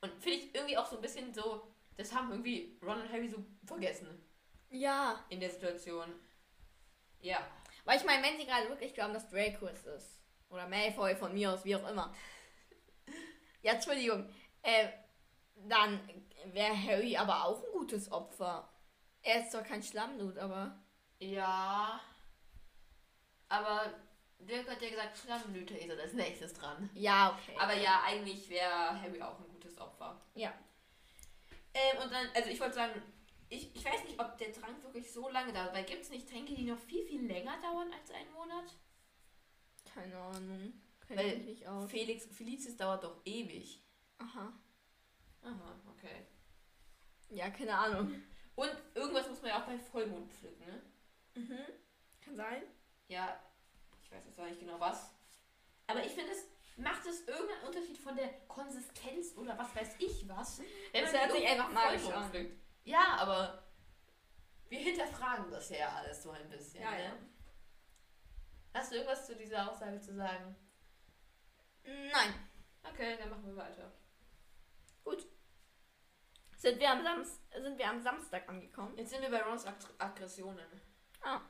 [0.00, 3.28] Und finde ich irgendwie auch so ein bisschen so, das haben irgendwie Ron und Harry
[3.28, 4.08] so vergessen
[4.70, 5.22] Ja.
[5.28, 6.12] in der Situation.
[7.20, 7.38] Ja.
[7.84, 10.20] Weil ich meine, wenn sie gerade wirklich glauben, dass Draco es ist.
[10.48, 12.14] Oder Malfoy von mir aus, wie auch immer.
[13.62, 14.26] Ja, Entschuldigung.
[14.62, 14.88] Äh,
[15.68, 16.00] dann
[16.46, 18.66] wäre Harry aber auch ein gutes Opfer.
[19.20, 20.78] Er ist zwar kein Schlammnut, aber.
[21.18, 22.00] Ja.
[23.50, 23.92] Aber
[24.38, 26.88] Dirk hat ja gesagt, Schlammblüte ist er als nächstes dran.
[26.94, 27.58] Ja, okay.
[27.60, 30.18] Aber ja, eigentlich wäre Harry auch ein gutes Opfer.
[30.34, 30.54] Ja.
[31.74, 33.02] Ähm, und dann, also ich wollte sagen,
[33.50, 36.28] ich, ich weiß nicht, ob der Trank wirklich so lange dauert, weil gibt es nicht
[36.28, 38.64] Tränke, die noch viel, viel länger dauern als einen Monat?
[39.92, 40.72] Keine Ahnung.
[41.06, 41.90] Kenn Weil ich nicht aus.
[41.90, 43.82] Felix, Felicis dauert doch ewig.
[44.18, 44.52] Aha.
[45.42, 46.26] Aha, okay.
[47.30, 48.22] Ja, keine Ahnung.
[48.54, 50.82] Und irgendwas muss man ja auch bei Vollmond pflücken, ne?
[51.34, 51.58] Mhm.
[52.20, 52.62] Kann sein.
[53.08, 53.42] Ja,
[54.04, 55.12] ich weiß jetzt auch nicht genau was.
[55.86, 60.28] Aber ich finde es, macht es irgendeinen Unterschied von der Konsistenz oder was weiß ich
[60.28, 60.60] was?
[60.92, 62.30] Wenn Es man hört sich einfach an.
[62.30, 62.60] pflückt.
[62.84, 63.64] Ja, aber
[64.68, 66.82] wir hinterfragen das ja alles so ein bisschen.
[66.82, 67.04] Ja, ne?
[67.04, 67.12] ja.
[68.74, 70.56] Hast du irgendwas zu dieser Aussage zu sagen?
[71.84, 72.34] Nein.
[72.82, 73.92] Okay, dann machen wir weiter.
[76.60, 78.94] Sind wir am, Samst sind wir am Samstag angekommen?
[78.98, 80.66] Jetzt sind wir bei Rons Ag Aggressionen.
[81.22, 81.40] Ah.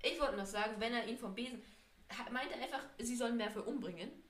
[0.00, 1.60] Ich wollte noch sagen, wenn er ihn vom Besen.
[2.30, 4.22] Meint er einfach, sie sollen Werfer umbringen?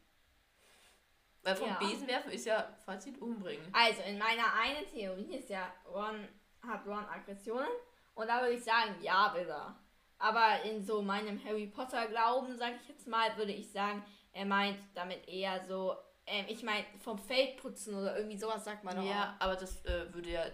[1.42, 1.78] Weil vom Ja.
[1.78, 3.68] Besen werfen ist ja Fazit umbringen.
[3.74, 6.26] Also, in meiner einen Theorie ist ja, Ron
[6.66, 7.68] hat Ron Aggressionen.
[8.14, 9.76] Und da würde ich sagen, ja, er.
[10.18, 14.46] Aber in so meinem Harry Potter Glauben, sage ich jetzt mal, würde ich sagen, er
[14.46, 15.96] meint damit eher so,
[16.26, 19.04] ähm, ich meine, vom Feld putzen oder irgendwie sowas sagt man doch.
[19.04, 20.44] Ja, aber das äh, würde ja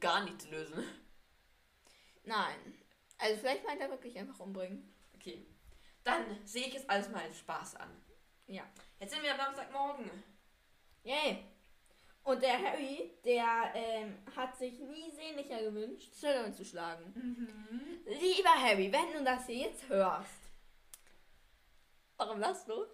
[0.00, 0.84] gar nichts lösen.
[2.24, 2.74] Nein.
[3.18, 4.94] Also vielleicht meint er wirklich einfach umbringen.
[5.14, 5.46] Okay.
[6.04, 7.90] Dann sehe ich es alles mal als Spaß an.
[8.46, 8.62] Ja.
[8.98, 10.10] Jetzt sind wir am Samstagmorgen.
[11.04, 11.44] Yay.
[12.28, 17.10] Und der Harry, der ähm, hat sich nie sehnlicher gewünscht, Slytherin zu schlagen.
[18.04, 20.50] Lieber Harry, wenn du das hier jetzt hörst.
[22.18, 22.84] Warum lachst du?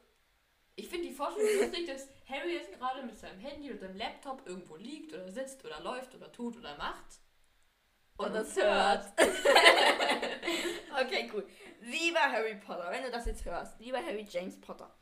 [0.77, 4.47] Ich finde die Vorstellung lustig, dass Harry jetzt gerade mit seinem Handy oder seinem Laptop
[4.47, 7.19] irgendwo liegt oder sitzt oder läuft oder tut oder macht.
[8.17, 9.05] Und das hört.
[11.03, 11.45] okay, cool.
[11.81, 14.95] Lieber Harry Potter, wenn du das jetzt hörst, lieber Harry James Potter.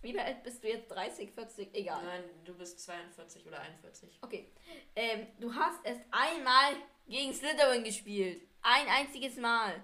[0.00, 0.88] Wie alt bist du jetzt?
[0.90, 1.74] 30, 40?
[1.74, 2.02] Egal.
[2.04, 4.18] Nein, du bist 42 oder 41.
[4.22, 4.52] Okay.
[4.94, 8.46] Ähm, du hast erst einmal gegen Slytherin gespielt.
[8.62, 9.82] Ein einziges Mal.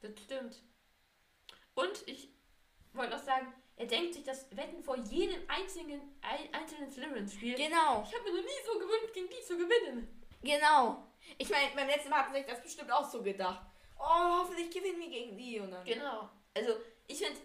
[0.00, 0.62] Das stimmt.
[1.74, 2.30] Und ich
[2.92, 7.54] wollte noch sagen, er denkt sich das Wetten vor jedem einzigen, ein, einzelnen Slytherin-Spiel.
[7.54, 10.22] Genau, Ich habe mir noch nie so gewünscht, gegen die zu gewinnen.
[10.42, 11.06] genau.
[11.38, 13.64] Ich meine, beim letzten Mal hat sich das bestimmt auch so gedacht.
[13.98, 15.60] Oh, hoffentlich gewinnen wir gegen die.
[15.60, 16.30] Und dann Genau.
[16.54, 16.72] Also,
[17.06, 17.38] ich finde,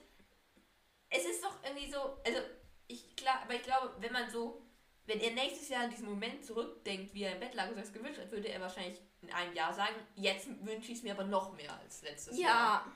[1.10, 2.40] es ist doch irgendwie so, also,
[2.88, 4.62] ich, klar, aber ich glaube, wenn man so,
[5.06, 7.84] wenn er nächstes Jahr an diesen Moment zurückdenkt, wie er im Bett lag und sich
[7.86, 11.14] das gewünscht hat, würde er wahrscheinlich in einem Jahr sagen, jetzt wünsche ich es mir
[11.14, 12.86] aber noch mehr als letztes Jahr.
[12.86, 12.92] Ja,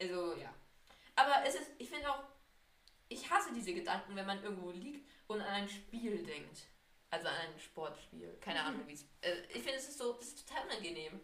[0.00, 0.52] Also, ja.
[1.14, 2.22] Aber es ist, ich finde auch,
[3.08, 6.64] ich hasse diese Gedanken, wenn man irgendwo liegt und an ein Spiel denkt.
[7.10, 8.36] Also an ein Sportspiel.
[8.40, 8.66] Keine Mhm.
[8.66, 9.04] Ahnung, wie es.
[9.22, 11.20] Äh, ich finde, es ist so, das ist total unangenehm.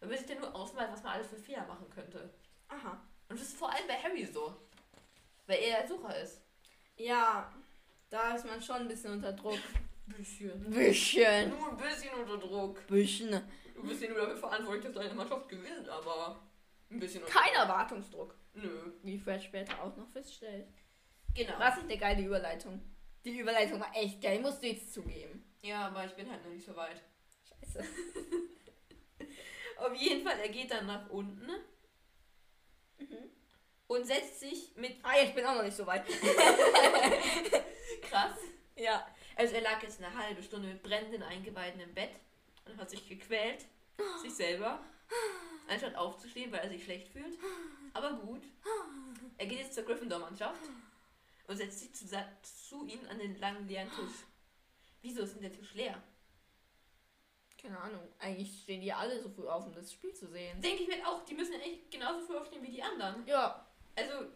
[0.00, 2.32] Man will sich dann nur ausmalen, was man alles für Fehler machen könnte.
[2.68, 3.00] aha.
[3.28, 4.56] Und das ist vor allem bei Harry so.
[5.48, 6.42] Weil er der Sucher ist.
[6.96, 7.52] Ja,
[8.10, 9.58] da ist man schon ein bisschen unter Druck.
[10.06, 10.70] Bisschen.
[10.70, 11.50] Bisschen.
[11.50, 12.86] Nur ein bisschen unter Druck.
[12.86, 13.42] Bisschen.
[13.74, 16.40] Du bist ja nur dafür verantwortlich, dass deine Mannschaft gewinnt, aber
[16.90, 18.34] ein bisschen unter Kein Erwartungsdruck.
[18.54, 18.92] Nö.
[19.02, 20.68] Wie Fred später auch noch feststellt.
[21.34, 21.54] Genau.
[21.58, 22.80] Was ist eine geile Überleitung?
[23.24, 25.44] Die Überleitung war echt geil, musst du jetzt zugeben.
[25.62, 27.02] Ja, aber ich bin halt noch nicht so weit.
[27.48, 27.84] Scheiße.
[29.78, 31.50] Auf jeden Fall, er geht dann nach unten
[32.98, 33.30] Mhm.
[33.88, 36.06] Und setzt sich mit Ah ja, ich bin auch noch nicht so weit.
[38.02, 38.38] krass.
[38.76, 39.06] Ja.
[39.36, 42.10] Also er lag jetzt eine halbe Stunde mit brennenden Eingeweiden im Bett
[42.64, 43.64] und hat sich gequält,
[44.20, 44.80] sich selber,
[45.68, 47.38] anstatt aufzustehen, weil er sich schlecht fühlt.
[47.94, 48.42] Aber gut.
[49.38, 50.60] Er geht jetzt zur Gryffindor-Mannschaft
[51.46, 52.06] und setzt sich zu,
[52.42, 54.24] zu ihnen an den langen leeren Tisch.
[55.02, 56.02] Wieso ist denn der Tisch leer?
[57.60, 58.02] Keine Ahnung.
[58.18, 60.60] Eigentlich stehen die alle so früh auf, um das Spiel zu sehen.
[60.60, 63.26] Denke ich mir auch, die müssen echt genauso früh aufstehen wie die anderen.
[63.26, 63.67] Ja.
[63.98, 64.26] Also,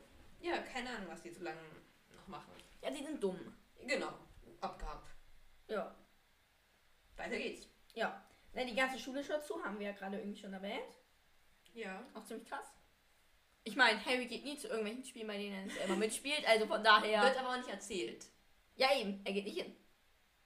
[0.41, 1.61] ja, keine Ahnung, was die so lange
[2.17, 2.53] noch machen.
[2.81, 3.39] Ja, die sind dumm.
[3.87, 4.13] Genau,
[4.61, 5.15] abgehakt.
[5.69, 5.95] Ja.
[7.17, 7.69] Weiter geht's.
[7.95, 8.25] Ja.
[8.55, 10.97] Na, die ganze Schule schaut zu, haben wir ja gerade irgendwie schon erwähnt.
[11.75, 12.05] Ja.
[12.15, 12.67] Auch ziemlich krass.
[13.65, 16.83] Ich meine, Harry geht nie zu irgendwelchen Spielen, bei denen er selber mitspielt, also von
[16.83, 17.23] daher.
[17.23, 18.27] Wird aber auch nicht erzählt.
[18.75, 19.77] Ja, eben, er geht nicht hin.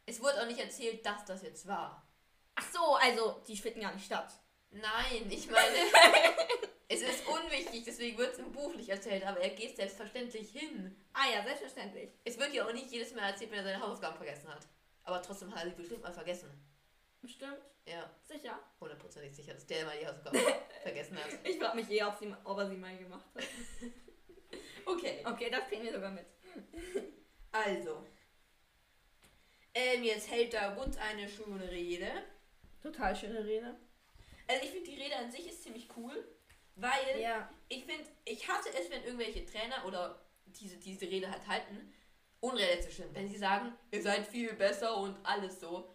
[0.04, 2.06] Es wurde auch nicht erzählt, dass das jetzt war.
[2.54, 4.32] Ach so, also, die finden gar nicht statt.
[4.70, 5.76] Nein, ich meine,
[6.88, 10.96] es ist unwichtig, deswegen wird es im Buch nicht erzählt, aber er geht selbstverständlich hin.
[11.12, 12.10] Ah ja, selbstverständlich.
[12.24, 14.66] Es wird ja auch nicht jedes Mal erzählt, wenn er seine Hausaufgaben vergessen hat.
[15.02, 16.50] Aber trotzdem hat er sie bestimmt mal vergessen.
[17.20, 17.58] Bestimmt.
[17.86, 18.58] Ja, Sicher.
[18.80, 20.40] hundertprozentig sicher, dass der mal die Hausaufgaben
[20.82, 21.30] vergessen hat.
[21.44, 23.44] Ich frage mich eh, ob, sie, ob er sie mal gemacht hat.
[24.88, 25.20] Okay.
[25.24, 26.24] Okay, das kriegen wir sogar mit.
[27.50, 28.06] Also.
[29.74, 32.08] Ähm, jetzt hält da Bund eine schöne Rede.
[32.80, 33.76] Total schöne Rede.
[34.46, 36.24] Also ich finde die Rede an sich ist ziemlich cool,
[36.76, 37.48] weil Ja.
[37.68, 41.92] ich finde, ich hasse es, wenn irgendwelche Trainer oder diese, diese Rede halt halten,
[42.40, 43.14] unrealistisch sind.
[43.14, 45.92] Wenn sie sagen, ihr seid viel besser und alles so.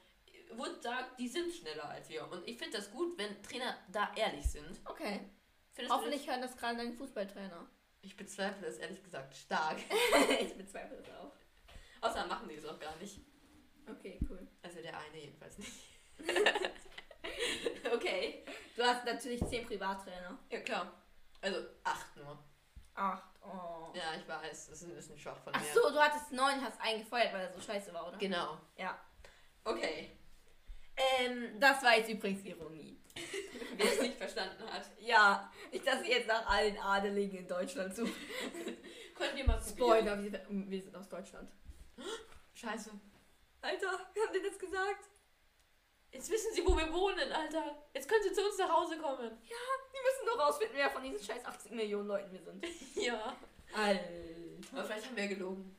[0.53, 2.29] Wood sagt, die sind schneller als wir.
[2.29, 4.81] Und ich finde das gut, wenn Trainer da ehrlich sind.
[4.85, 5.21] Okay.
[5.73, 7.65] Findest Hoffentlich hören das gerade dein Fußballtrainer.
[8.01, 9.77] Ich bezweifle das ehrlich gesagt stark.
[10.41, 11.31] ich bezweifle das auch.
[12.01, 13.19] Außerdem machen die es auch gar nicht.
[13.89, 14.45] Okay, cool.
[14.61, 15.71] Also der eine jedenfalls nicht.
[17.93, 18.43] okay.
[18.81, 20.39] Du hast natürlich 10 Privattrainer.
[20.49, 20.91] Ja, klar.
[21.39, 22.43] Also acht nur.
[22.95, 23.29] Acht.
[23.43, 23.93] Oh.
[23.93, 25.71] Ja, ich weiß, das ist ein bisschen schwach von Ach mir.
[25.71, 28.17] so, du hattest 9, hast einen gefeuert, weil er so scheiße war, oder?
[28.17, 28.57] Genau.
[28.77, 28.99] Ja.
[29.63, 30.17] Okay.
[30.97, 32.99] Ähm, Das war jetzt übrigens Ironie.
[33.77, 37.95] wer es nicht verstanden hat, Ja, nicht, dass ihr jetzt nach allen Adeligen in Deutschland
[37.95, 38.13] sucht.
[39.15, 39.77] könnt ihr mal probieren.
[39.77, 41.51] Spoiler, wir, wir sind aus Deutschland.
[42.55, 42.89] Scheiße.
[43.61, 45.07] Alter, wir haben dir das gesagt.
[46.11, 47.77] Jetzt wissen sie, wo wir wohnen, Alter.
[47.93, 49.31] Jetzt können sie zu uns nach Hause kommen.
[49.41, 52.65] Wir müssen nur rausfinden, wer von diesen scheiß 80 Millionen Leuten wir sind.
[52.95, 53.35] Ja.
[53.73, 54.03] Alter.
[54.73, 55.75] Aber vielleicht haben wir gelogen.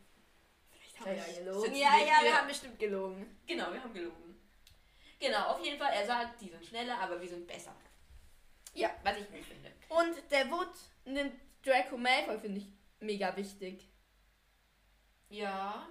[0.71, 1.75] Vielleicht haben wir ja gelogen.
[1.75, 3.41] Ja, wir ja, wir haben bestimmt gelogen.
[3.47, 4.41] Genau, wir haben gelogen.
[5.21, 7.75] Genau, auf jeden Fall, er sagt, die sind schneller, aber wir sind besser.
[8.75, 8.91] Ja.
[9.05, 9.71] Was ich nicht finde.
[9.89, 10.73] Und der Wood
[11.05, 12.67] nimmt Draco Malfoy, finde ich
[13.01, 13.89] mega wichtig.
[15.29, 15.87] Ja.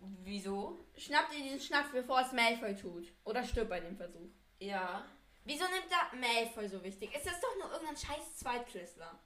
[0.00, 0.78] Wieso?
[0.96, 3.12] Schnappt ihr diesen Schnaps, bevor es Malfoy tut.
[3.24, 4.30] Oder stirbt bei dem Versuch.
[4.58, 5.04] Ja.
[5.44, 7.14] Wieso nimmt er Malfoy so wichtig?
[7.14, 9.18] Ist das doch nur irgendein scheiß Zweitklässler?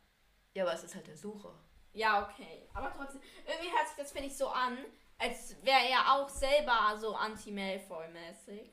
[0.55, 1.59] Ja, aber es ist halt der Sucher.
[1.93, 2.69] Ja, okay.
[2.73, 4.79] Aber trotzdem, irgendwie hört sich das, finde ich, so an,
[5.19, 8.73] als wäre er auch selber so anti-Malfoy-mäßig.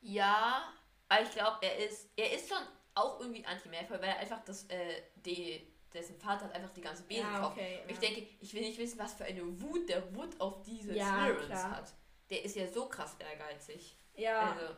[0.00, 0.72] Ja,
[1.08, 2.62] aber ich glaube, er ist, er ist schon
[2.94, 7.02] auch irgendwie anti-Malfoy, weil er einfach das, äh, die, dessen Vater hat einfach die ganze
[7.04, 7.56] Besen Ja, gekauft.
[7.56, 7.80] okay.
[7.88, 8.00] Ich ja.
[8.00, 11.70] denke, ich will nicht wissen, was für eine Wut der Wut auf diese Ja, klar.
[11.76, 11.92] hat.
[12.30, 13.96] Der ist ja so krass ehrgeizig.
[14.14, 14.52] Ja.
[14.52, 14.74] Also,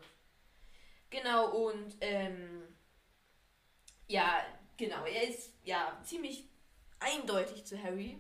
[1.11, 2.63] genau, und ähm,
[4.07, 4.45] ja,
[4.77, 6.49] genau, er ist ja ziemlich
[7.01, 8.19] eindeutig zu Harry.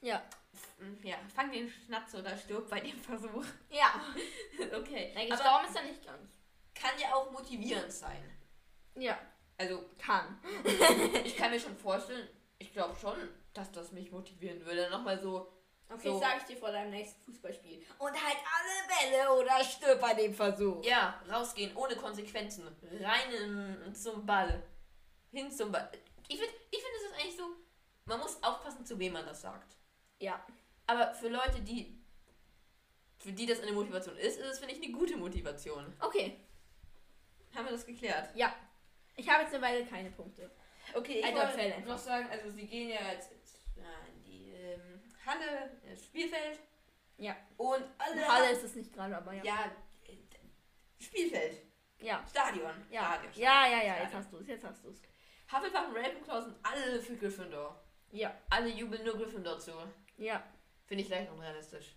[0.00, 0.22] Ja.
[1.02, 3.44] Ja, fang den Schnatz oder stirb bei dem Versuch.
[3.70, 4.00] Ja.
[4.78, 5.12] okay.
[5.14, 6.30] Nein, Aber gestorben ist er nicht ganz.
[6.74, 8.22] kann ja auch motivierend sein.
[8.96, 9.18] Ja.
[9.56, 10.38] Also, Kann.
[11.24, 13.16] ich kann mir schon vorstellen, ich glaube schon,
[13.52, 14.90] dass das mich motivieren würde.
[14.90, 15.50] Nochmal so,
[15.88, 16.18] Okay, So.
[16.18, 17.82] sag ich dir vor deinem nächsten Fußballspiel.
[17.98, 20.82] Und halt alle Bälle oder stirb bei dem Versuch.
[20.84, 22.66] ja, rausgehen, ohne Konsequenzen.
[23.00, 23.32] Rein
[23.86, 24.62] in, zum Ball.
[25.30, 25.90] Hin zum Ball.
[26.26, 27.44] Ich finde, ich find, es ist eigentlich so,
[28.06, 29.76] man muss aufpassen, zu wem man das sagt.
[30.20, 30.44] Ja.
[30.86, 32.02] Aber für Leute, die,
[33.18, 35.92] für die das eine Motivation ist, ist es, finde ich, eine gute Motivation.
[36.00, 36.40] Okay.
[37.54, 38.30] Haben wir das geklärt?
[38.34, 38.54] Ja.
[39.16, 40.50] Ich habe jetzt eine Weile keine Punkte.
[40.94, 43.84] Okay, ich Alter, wollte noch sagen, also sie gehen ja jetzt in
[44.24, 46.60] die ähm, Halle, ins Spielfeld.
[47.16, 47.36] Ja.
[47.56, 49.42] Und alle Halle ist es nicht gerade, aber ja.
[49.44, 49.70] Ja,
[50.98, 51.62] Spielfeld,
[52.00, 52.24] Ja.
[52.28, 52.72] Stadion.
[52.90, 53.14] Ja.
[53.14, 54.04] Stadion, Ja, ja, ja, Stadion.
[54.04, 55.02] jetzt hast du es, jetzt hast du es.
[55.52, 57.80] Hufflepuff und Ravenclaw sind alle für Gryffindor.
[58.10, 58.34] Ja.
[58.50, 59.72] Alle jubeln nur Gryffindor zu.
[60.16, 60.42] Ja.
[60.86, 61.96] Finde ich leicht unrealistisch.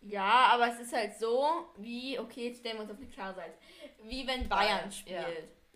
[0.00, 3.34] Ja, aber es ist halt so, wie, okay, jetzt stellen wir uns auf eine klare
[3.34, 3.54] Seite.
[4.02, 5.16] Wie wenn Bayern Bayern, spielt.
[5.16, 5.26] ja.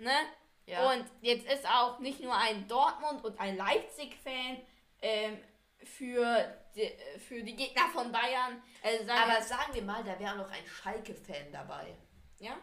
[0.00, 0.16] Ne?
[0.64, 0.90] Ja.
[0.90, 4.62] Und jetzt ist auch nicht nur ein Dortmund und ein Leipzig-Fan
[5.02, 5.38] ähm,
[5.82, 8.62] für, die, für die Gegner von Bayern.
[8.82, 11.94] Also sagen Aber sagen wir mal, da wäre noch ein Schalke-Fan dabei.
[12.38, 12.56] ja?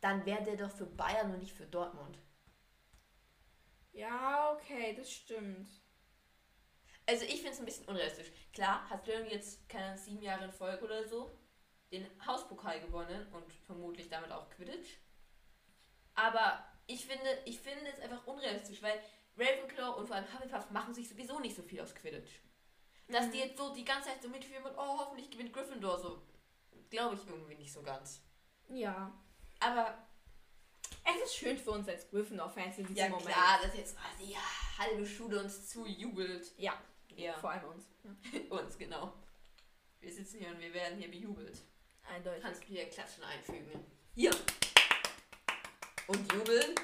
[0.00, 2.18] Dann wäre der doch für Bayern und nicht für Dortmund.
[3.92, 5.68] Ja, okay, das stimmt.
[7.06, 8.30] Also ich finde es ein bisschen unrealistisch.
[8.52, 11.36] Klar, hat Löwen jetzt, keine sieben Jahre in Folge oder so,
[11.90, 14.98] den Hauspokal gewonnen und vermutlich damit auch Quidditch.
[16.14, 19.00] Aber ich finde, ich finde es einfach unrealistisch, weil
[19.36, 22.40] Ravenclaw und vor allem Hufflepuff machen sich sowieso nicht so viel aus Quidditch.
[23.06, 23.32] Dass Mhm.
[23.32, 26.20] die jetzt so die ganze Zeit so mitführen und oh, hoffentlich gewinnt Gryffindor so,
[26.90, 28.20] glaube ich irgendwie nicht so ganz.
[28.68, 29.12] Ja.
[29.60, 29.96] Aber
[31.04, 33.28] Es ist schön für uns als Gryffindor-Fans in diesem ja Moment.
[33.28, 34.36] klar, dass jetzt oh, die
[34.78, 36.52] halbe Schule uns zujubelt.
[36.58, 36.74] Ja,
[37.16, 37.84] Ja, vor allem uns.
[38.04, 38.40] Ja.
[38.50, 39.12] uns, genau.
[40.00, 41.62] Wir sitzen hier und wir werden hier bejubelt.
[42.08, 42.42] Eindeutig.
[42.42, 43.84] Kannst du hier Klatschen einfügen.
[44.14, 44.30] Hier.
[46.08, 46.74] Und jubeln.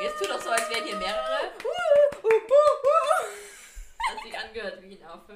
[0.00, 1.52] Jetzt tu doch so, als wären hier mehrere.
[4.08, 5.34] Hat sich angehört wie ein Affe.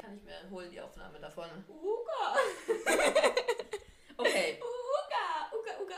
[0.00, 1.48] Kann ich mir holen die Aufnahme davon.
[1.68, 2.36] Uga.
[4.16, 5.50] Okay, Uga.
[5.52, 5.96] Uga, Uga,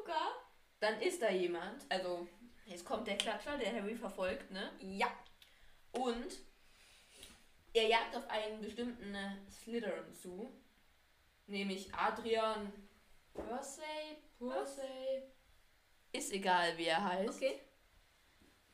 [0.00, 0.36] Uga.
[0.78, 1.84] dann ist da jemand.
[1.88, 2.28] Also,
[2.66, 4.70] jetzt kommt der Klatscher, der Harry verfolgt, ne?
[4.80, 5.08] Ja.
[5.90, 6.38] Und
[7.72, 10.52] er jagt auf einen bestimmten äh, Slytherin zu.
[11.48, 12.72] Nämlich Adrian
[13.34, 13.82] Percy.
[14.38, 15.35] Percy.
[16.16, 17.36] Ist egal, wie er heißt.
[17.36, 17.60] Okay.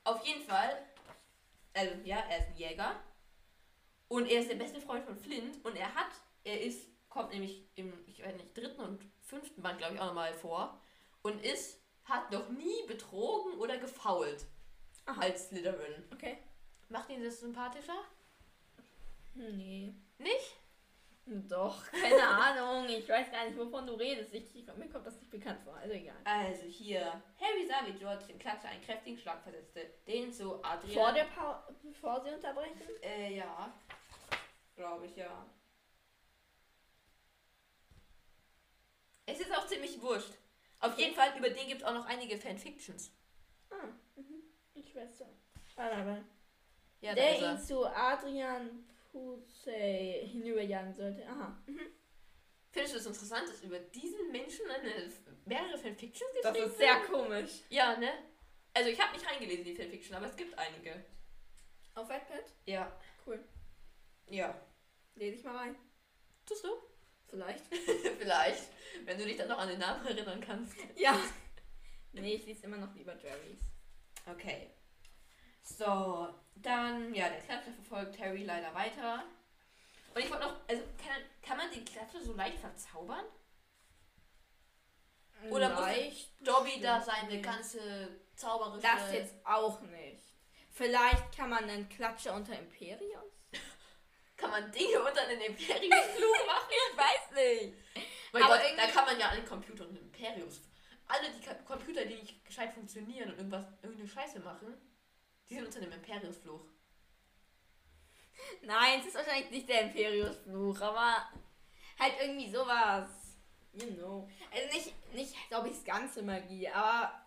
[0.04, 0.84] Auf jeden Fall,
[1.74, 3.00] also ja, er ist ein Jäger.
[4.08, 5.64] Und er ist der beste Freund von Flint.
[5.64, 6.12] Und er hat,
[6.44, 10.06] er ist, kommt nämlich im, ich weiß nicht, dritten und fünften Band, glaube ich, auch
[10.06, 10.80] nochmal vor.
[11.22, 14.46] Und ist, hat noch nie betrogen oder gefault.
[15.06, 15.20] Aha.
[15.20, 16.04] Als Slytherin.
[16.12, 16.38] Okay.
[16.88, 18.04] Macht ihn das sympathischer?
[19.34, 19.94] Nee.
[21.48, 22.88] Doch, keine Ahnung.
[22.88, 24.32] Ich weiß gar nicht, wovon du redest.
[24.34, 25.74] Ich, ich, mir kommt das nicht bekannt vor.
[25.76, 26.16] Also egal.
[26.24, 29.90] Also hier, Harry sah, wie George den Klatscher einen kräftigen Schlag versetzte.
[30.06, 30.94] Den zu Adrian.
[30.94, 32.80] Vor der pa bevor sie unterbrechen?
[33.02, 33.72] Äh, ja.
[34.76, 35.46] Glaube ich, ja.
[39.26, 40.32] Es ist auch ziemlich wurscht.
[40.80, 43.12] Auf jeden Fall, über den gibt es auch noch einige Fanfictions.
[43.70, 44.42] Ah, mhm.
[44.74, 45.26] Ich weiß so.
[45.76, 46.24] Warte.
[47.00, 47.52] Ja, Der er.
[47.52, 51.26] ihn zu Adrian Pusey hinüberjagen sollte.
[51.28, 51.62] Aha.
[51.66, 51.80] Mhm.
[52.70, 55.12] Findest du es interessant, dass über diesen Menschen eine,
[55.44, 57.06] mehrere Fanfictions Das geschrieben ist sehr werden?
[57.12, 57.50] komisch.
[57.68, 58.10] Ja, ne?
[58.72, 61.04] Also ich habe nicht reingelesen, die Fanfiction, aber es gibt einige.
[61.94, 62.44] Auf Wattpad?
[62.64, 62.90] Ja.
[63.26, 63.44] Cool.
[64.30, 64.58] Ja.
[65.14, 65.76] Lese ich mal rein.
[66.46, 66.70] Tust du?
[67.28, 67.64] Vielleicht.
[68.18, 68.62] Vielleicht.
[69.04, 70.74] Wenn du dich dann noch an den Namen erinnern kannst.
[70.96, 71.18] ja.
[72.14, 73.62] Nee, ich lese immer noch lieber Jerry's.
[74.26, 74.68] Okay.
[75.62, 79.24] So, dann, ja, der Klatscher verfolgt Harry leider weiter.
[80.14, 83.24] Und ich wollte noch, also kann, kann man den Klatscher so leicht verzaubern?
[85.50, 87.44] Oder muss Leicht Dobby da seine nicht.
[87.44, 88.82] ganze zauberische...
[88.82, 90.22] Das jetzt auch nicht.
[90.70, 93.32] Vielleicht kann man einen Klatscher unter Imperius?
[94.36, 96.68] Kann man Dinge unter den Imperiumsfluch machen?
[96.70, 97.74] Ich weiß nicht.
[98.32, 100.62] Mein Aber Gott, da kann man ja an Computern und Imperiums.
[101.06, 104.74] Alle die Computer, die nicht gescheit funktionieren und irgendwas, irgendeine Scheiße machen,
[105.52, 106.64] die sind unter dem Imperiumsfluch.
[108.62, 111.28] Nein, es ist wahrscheinlich nicht der Imperius-Fluch, aber
[111.98, 113.36] halt irgendwie sowas.
[113.74, 114.28] You know.
[114.50, 117.26] Also nicht, nicht glaube ich, ganze Magie, aber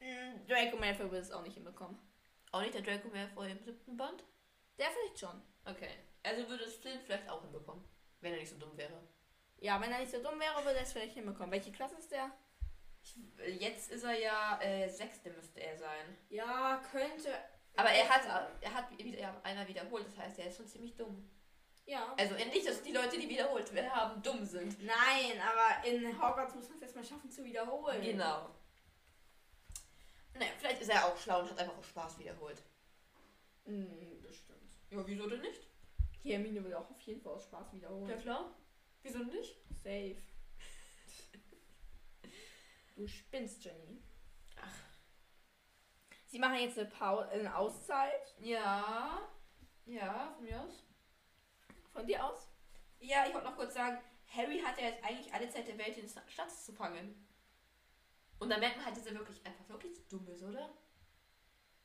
[0.00, 1.98] mh, Draco Malfoy wird es auch nicht hinbekommen.
[2.52, 4.24] Auch nicht der Draco Malfoy im siebten Band?
[4.78, 5.42] Der vielleicht schon.
[5.66, 5.90] Okay.
[6.22, 7.84] Also würde es Flynn vielleicht auch hinbekommen,
[8.20, 8.98] wenn er nicht so dumm wäre.
[9.58, 11.50] Ja, wenn er nicht so dumm wäre, würde er es vielleicht hinbekommen.
[11.50, 12.30] Welche Klasse ist der?
[13.02, 13.16] Ich,
[13.60, 16.16] jetzt ist er ja äh, sechste müsste er sein.
[16.30, 17.34] Ja, könnte.
[17.76, 21.28] Aber er hat er hat wieder einer wiederholt, das heißt, er ist schon ziemlich dumm.
[21.86, 22.14] Ja.
[22.18, 24.76] Also nicht, dass die Leute, die wiederholt werden haben, dumm sind.
[24.84, 28.02] Nein, aber in Hogwarts muss man es erstmal schaffen zu wiederholen.
[28.02, 28.50] Genau.
[30.34, 32.62] Naja, vielleicht ist er auch schlau und hat einfach auch Spaß wiederholt.
[33.64, 34.72] Hm, bestimmt.
[34.90, 35.66] Ja, wieso denn nicht?
[36.22, 38.08] Die Hermine will auch auf jeden Fall aus Spaß wiederholen.
[38.08, 38.54] Ja klar.
[39.02, 39.56] Wieso nicht?
[39.82, 40.16] Safe.
[42.96, 44.02] Du spinnst, Jenny.
[46.28, 49.26] Sie machen jetzt eine, Pau eine Auszeit Ja.
[49.86, 50.84] Ja, von mir aus.
[51.92, 52.50] von dir aus.
[53.00, 53.98] Ja, ich wollte noch kurz sagen,
[54.36, 57.26] Harry hat ja jetzt eigentlich alle Zeit der Welt, den Schatz zu fangen.
[58.38, 60.68] Und dann merkt man halt, dass er wirklich einfach wirklich dumm ist, oder?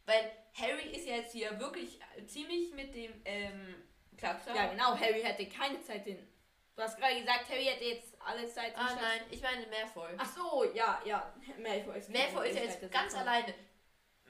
[0.05, 3.81] Weil Harry ist ja jetzt hier wirklich ziemlich mit dem ähm,
[4.17, 4.53] Klatscher.
[4.53, 4.97] Ja, genau.
[4.99, 6.27] Harry hätte keine Zeit, den.
[6.75, 8.75] Du hast gerade gesagt, Harry hätte jetzt alle Zeit.
[8.75, 10.13] Ah Schatz- nein, ich meine Malfoy.
[10.17, 11.33] Ach so, ja, ja.
[11.61, 13.53] Malfoy ist, Malfoy ist ja jetzt ganz alleine.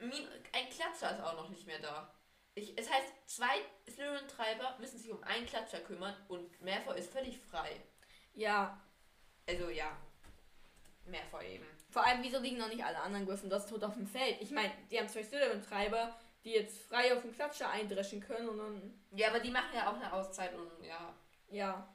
[0.00, 2.12] Ein Klatscher ist auch noch nicht mehr da.
[2.54, 7.38] Ich, es heißt, zwei Slytherin-Treiber müssen sich um einen Klatscher kümmern und Malfoy ist völlig
[7.38, 7.80] frei.
[8.34, 8.80] Ja.
[9.48, 9.96] Also ja,
[11.06, 11.66] Malfoy eben.
[11.90, 14.40] Vor allem, wieso liegen noch nicht alle anderen Gryffindors tot auf dem Feld?
[14.40, 18.58] Ich meine, die haben zwei Slytherin-Treiber, die jetzt frei auf den Klatscher eindreschen können und
[18.58, 19.04] dann.
[19.12, 21.14] Ja, aber die machen ja auch eine Auszeit und ja.
[21.50, 21.88] Ja.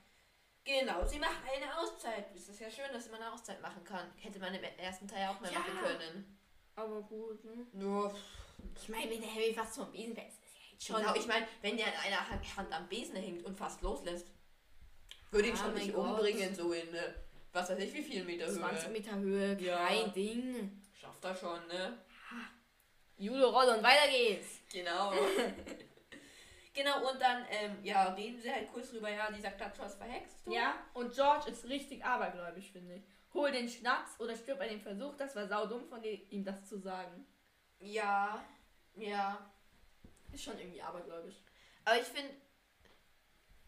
[0.66, 2.26] Genau, sie machen eine Auszeit.
[2.36, 4.12] Es ist ja schön, dass man eine Auszeit machen kann.
[4.18, 5.60] Hätte man im ersten Teil auch mal Ja.
[5.60, 6.38] machen können.
[6.80, 7.65] Aber gut, ne?
[7.74, 8.13] Nur,
[8.82, 10.96] Ich meine, wenn der Harry fast vom Besen wäre, ist das ja jetzt schon.
[10.98, 14.28] genau, ich meine, wenn der in einer Hand am Besen hängt und fast loslässt,
[15.32, 16.06] würde ihn Ah, schon nicht Gott.
[16.06, 17.13] umbringen, so in, äh,
[17.52, 18.92] was weiß ich, wie viel Meter 20 Höhe.
[18.92, 20.08] Meter Höhe, kein Ja.
[20.10, 20.82] Ding.
[21.00, 21.98] Schafft er schon, ne?
[23.18, 24.60] Judo Rolle und weiter geht's.
[24.72, 25.12] Genau.
[26.74, 30.46] genau, und dann, ähm, ja, reden sie halt kurz drüber, ja, dieser Klatscher ist verhext.
[30.46, 30.54] so.
[30.54, 33.04] Ja, und George ist richtig abergläubisch, finde ich.
[33.34, 35.15] Hol den Schnaps oder stirb bei dem Versuch.
[35.15, 37.26] Das war saudumm von dir, ihm das zu sagen.
[37.80, 38.44] Ja,
[38.96, 39.52] ja.
[40.32, 41.36] Ist schon irgendwie abergläubisch.
[41.86, 42.32] Aber ich finde,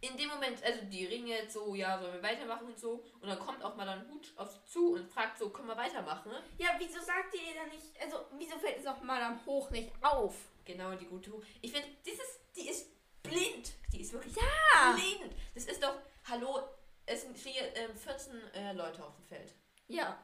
[0.02, 3.04] in dem Moment, also die ringen jetzt so, ja, sollen wir weitermachen und so.
[3.20, 5.78] Und dann kommt auch mal dann Hut auf sie zu und fragt so, können wir
[5.78, 6.32] weitermachen?
[6.32, 6.44] Ne?
[6.58, 9.92] Ja, wieso sagt ihr dann nicht, also wieso fällt es auch mal am Hoch nicht
[10.02, 10.36] auf?
[10.66, 11.42] Genau, die gute Hu.
[11.62, 12.88] Ich finde, dieses, die ist
[13.22, 13.74] blind.
[13.94, 14.94] Die ist wirklich Ja.
[14.94, 15.36] blind.
[15.54, 15.96] Das ist doch,
[16.26, 16.68] hallo,
[17.06, 19.54] es sind hier ähm, 14 äh, Leute auf dem Feld.
[19.88, 20.18] Ja.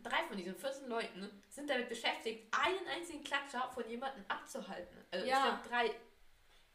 [0.00, 5.04] Drei von diesen 14 Leuten sind damit beschäftigt, einen einzigen Klatscher von jemandem abzuhalten.
[5.10, 5.36] Also Ja.
[5.36, 5.94] ich glaube, drei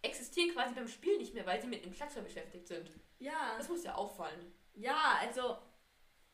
[0.02, 2.90] existieren quasi beim Spiel nicht mehr, weil sie mit dem Klatscher beschäftigt sind.
[3.20, 3.56] Ja.
[3.58, 4.54] Das muss ja auffallen.
[4.74, 5.58] Ja, also.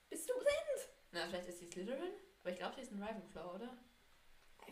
[0.09, 0.89] Bist du blind?
[1.11, 3.77] Na, vielleicht ist sie Slytherin, aber ich glaube, sie ist ein Ravenclaw, oder?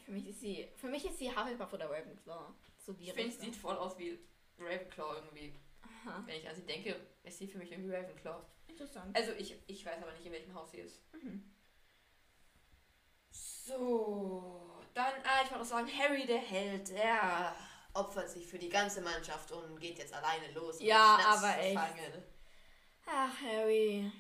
[0.04, 0.68] Für mich ist sie.
[0.76, 2.54] Für mich ist sie Hufflepuff oder Ravenclaw.
[2.80, 3.54] So die Ich finde, sie Richtung.
[3.54, 4.18] sieht voll aus wie
[4.58, 5.54] Ravenclaw irgendwie.
[6.06, 6.24] Aha.
[6.26, 8.42] Wenn ich an sie denke, ist sie für mich irgendwie Ravenclaw.
[8.68, 9.16] Interessant.
[9.16, 11.02] Also ich, ich weiß aber nicht, in welchem Haus sie ist.
[11.14, 11.54] Mhm.
[13.32, 17.56] So, dann, ah, ich wollte noch sagen, Harry der Held, der
[17.94, 20.80] opfert sich für die ganze Mannschaft und geht jetzt alleine los.
[20.80, 21.78] Ja, aber zu echt.
[21.78, 22.24] fangen.
[23.06, 24.12] Ach, Harry.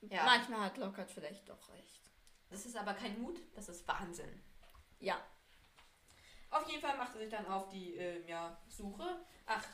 [0.00, 0.24] Ja.
[0.24, 2.10] Manchmal hat Lockhart vielleicht doch recht.
[2.48, 4.42] Das ist aber kein Mut, das ist Wahnsinn.
[4.98, 5.20] Ja.
[6.50, 9.24] Auf jeden Fall macht er sich dann auf die ähm, ja, Suche.
[9.52, 9.64] Ach,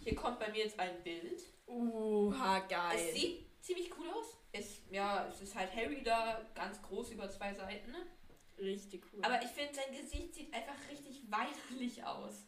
[0.00, 1.40] hier kommt bei mir jetzt ein Bild.
[1.66, 2.98] Uha, geil.
[2.98, 4.36] Es sieht ziemlich cool aus.
[4.52, 7.90] Es, ja, es ist halt Harry da, ganz groß über zwei Seiten.
[7.90, 8.06] Ne?
[8.58, 9.24] richtig cool.
[9.24, 12.46] Aber ich finde, sein Gesicht sieht einfach richtig weinerlich aus.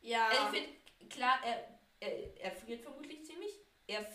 [0.00, 0.28] ja.
[0.28, 3.52] Also ich finde, klar, er, er, er friert vermutlich ziemlich.
[3.86, 4.06] Er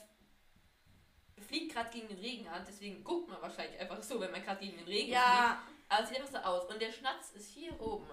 [1.39, 4.59] fliegt gerade gegen den Regen an, deswegen guckt man wahrscheinlich einfach so, wenn man gerade
[4.59, 5.13] gegen den Regen fliegt.
[5.13, 5.63] ja.
[5.89, 6.69] Aber es sieht einfach so aus.
[6.69, 8.05] Und der Schnatz ist hier oben.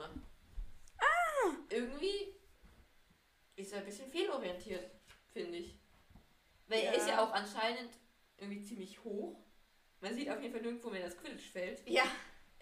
[0.97, 1.51] Ah!
[1.69, 2.35] Irgendwie
[3.57, 4.91] ist er ein bisschen fehlorientiert,
[5.33, 5.79] finde ich.
[6.67, 6.99] Weil er Ja.
[6.99, 7.91] ist ja auch anscheinend
[8.39, 9.39] irgendwie ziemlich hoch.
[10.01, 11.83] Man sieht auf jeden Fall nirgendwo mehr das Quidditch-Feld.
[11.89, 12.05] Ja.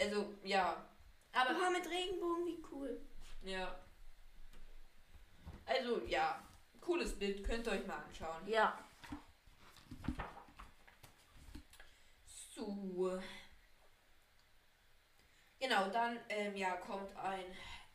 [0.00, 0.84] Also, ja.
[1.32, 3.00] Aber, Aber mit Regenbogen, wie cool.
[3.42, 3.78] ja.
[5.66, 6.46] Also, ja.
[6.80, 8.46] Cooles Bild, könnt ihr euch mal anschauen.
[8.48, 8.76] Ja.
[12.54, 13.20] So.
[15.60, 17.44] Genau, dann ähm, ja, kommt ein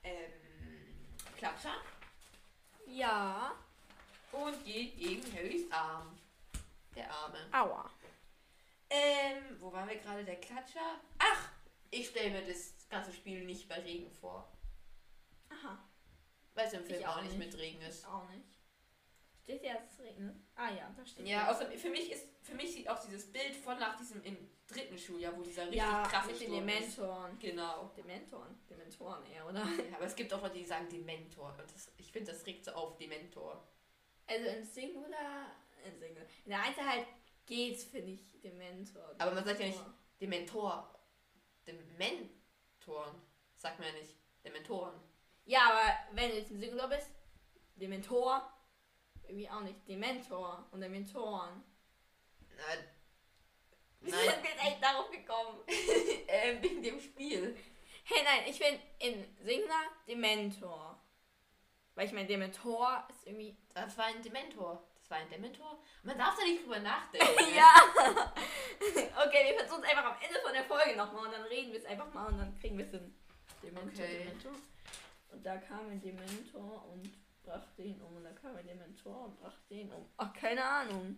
[0.04, 0.32] ähm,
[1.38, 1.76] Klatscher
[2.88, 3.56] Ja.
[4.32, 6.18] und geht gegen Harrys Arm.
[6.96, 7.38] Der Arme.
[7.52, 7.90] Aua.
[8.90, 10.24] Ähm, wo waren wir gerade?
[10.24, 11.00] Der Klatscher?
[11.20, 11.50] Ach,
[11.92, 14.48] ich stelle mir das ganze Spiel nicht bei Regen vor.
[15.50, 15.78] Aha.
[16.54, 18.06] Weil es im Film Ich auch auch nicht mit Regen ist.
[18.08, 18.46] Auch nicht.
[19.44, 20.36] Steht ja, dass es regnet?
[20.56, 23.56] Ah ja, da steht Ja, außer für mich ist, für mich sieht auch dieses Bild
[23.56, 24.38] von nach diesem im
[24.68, 26.52] dritten Schuljahr, wo dieser richtig ja, krasse mit den.
[26.52, 27.40] Dementoren.
[27.40, 27.92] Genau.
[27.96, 28.60] Dementoren.
[28.70, 29.66] Dementoren eher, oder?
[29.90, 31.56] Ja, aber es gibt auch Leute, die sagen Dementor.
[31.58, 33.68] Und das, ich finde, das regt so auf, Dementor.
[34.28, 35.56] Also in Singular,
[35.86, 36.28] in Singular.
[36.44, 37.08] In der Einzelheit
[37.46, 39.16] geht's, finde ich, Dementor.
[39.18, 39.82] Aber man sagt ja nicht
[40.20, 40.94] Dementor.
[41.66, 43.22] Dementoren.
[43.56, 44.16] Sagt man ja nicht.
[44.44, 45.00] Dementoren.
[45.46, 47.10] Ja, aber wenn du jetzt im Singular bist,
[47.76, 48.52] Dementor,
[49.24, 49.88] irgendwie auch nicht.
[49.88, 51.64] Dementor und Dementoren.
[52.58, 52.64] Na,
[54.02, 55.60] Wie sind wir jetzt echt darauf gekommen?
[56.28, 57.58] ähm, wegen dem Spiel.
[58.04, 61.00] Hey, nein, ich finde in Singular Dementor.
[61.96, 63.58] Weil ich meine, Dementor ist irgendwie.
[63.74, 64.88] Das war ein Dementor.
[64.96, 65.80] Das war ein Dementor.
[66.04, 67.36] Man darf da nicht drüber nachdenken.
[67.50, 67.56] ne?
[67.56, 67.74] ja!
[69.26, 71.80] okay, wir versuchen es einfach am Ende von der Folge nochmal und dann reden wir
[71.80, 73.16] es einfach mal und dann kriegen wir es hin.
[73.64, 74.18] Dementor, Okay.
[74.20, 74.52] Dementor.
[75.32, 77.10] Und da kam ein Dementor und
[77.44, 78.16] brachte ihn um.
[78.18, 80.06] Und da kam ein Dementor und brachte ihn um.
[80.18, 81.18] Ach, keine Ahnung.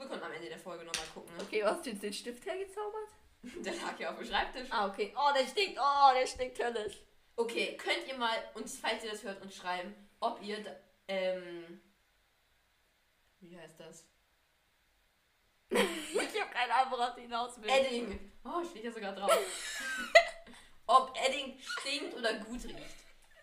[0.00, 1.36] Wir können am Ende der Folge nochmal gucken.
[1.36, 1.42] Ne?
[1.42, 3.10] Okay, was hast du jetzt den Stift hergezaubert?
[3.42, 4.68] Der lag ja auf dem Schreibtisch.
[4.70, 5.14] Ah, okay.
[5.16, 5.78] Oh, der stinkt.
[5.78, 6.96] Oh, der stinkt höllisch.
[7.36, 10.76] Okay, könnt ihr mal uns, falls ihr das hört, uns schreiben, ob ihr, da-
[11.08, 11.80] ähm,
[13.40, 14.06] wie heißt das?
[15.70, 17.74] ich habe keine Ahnung, worauf hinaus willst.
[17.76, 18.32] Edding.
[18.44, 19.30] Oh, steht ja sogar drauf.
[20.86, 22.96] ob Edding stinkt oder gut riecht.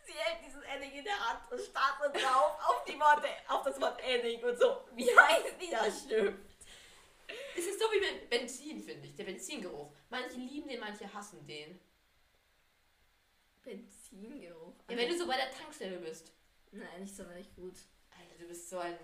[0.05, 3.63] Sie hält dieses Edding in der Hand und starrt so drauf auf die Worte, auf
[3.63, 4.87] das Wort Edding und so.
[4.93, 6.37] Wie heißt die das Stift?
[7.55, 9.91] Es ist so wie mit Benzin, finde ich, der Benzingeruch.
[10.09, 11.79] Manche lieben den, manche hassen den.
[13.63, 14.75] Benzingeruch.
[14.89, 16.31] Ja, wenn du so bei der Tankstelle bist.
[16.71, 17.75] Nein, nicht sonderlich gut.
[18.11, 18.97] Alter, du bist so ein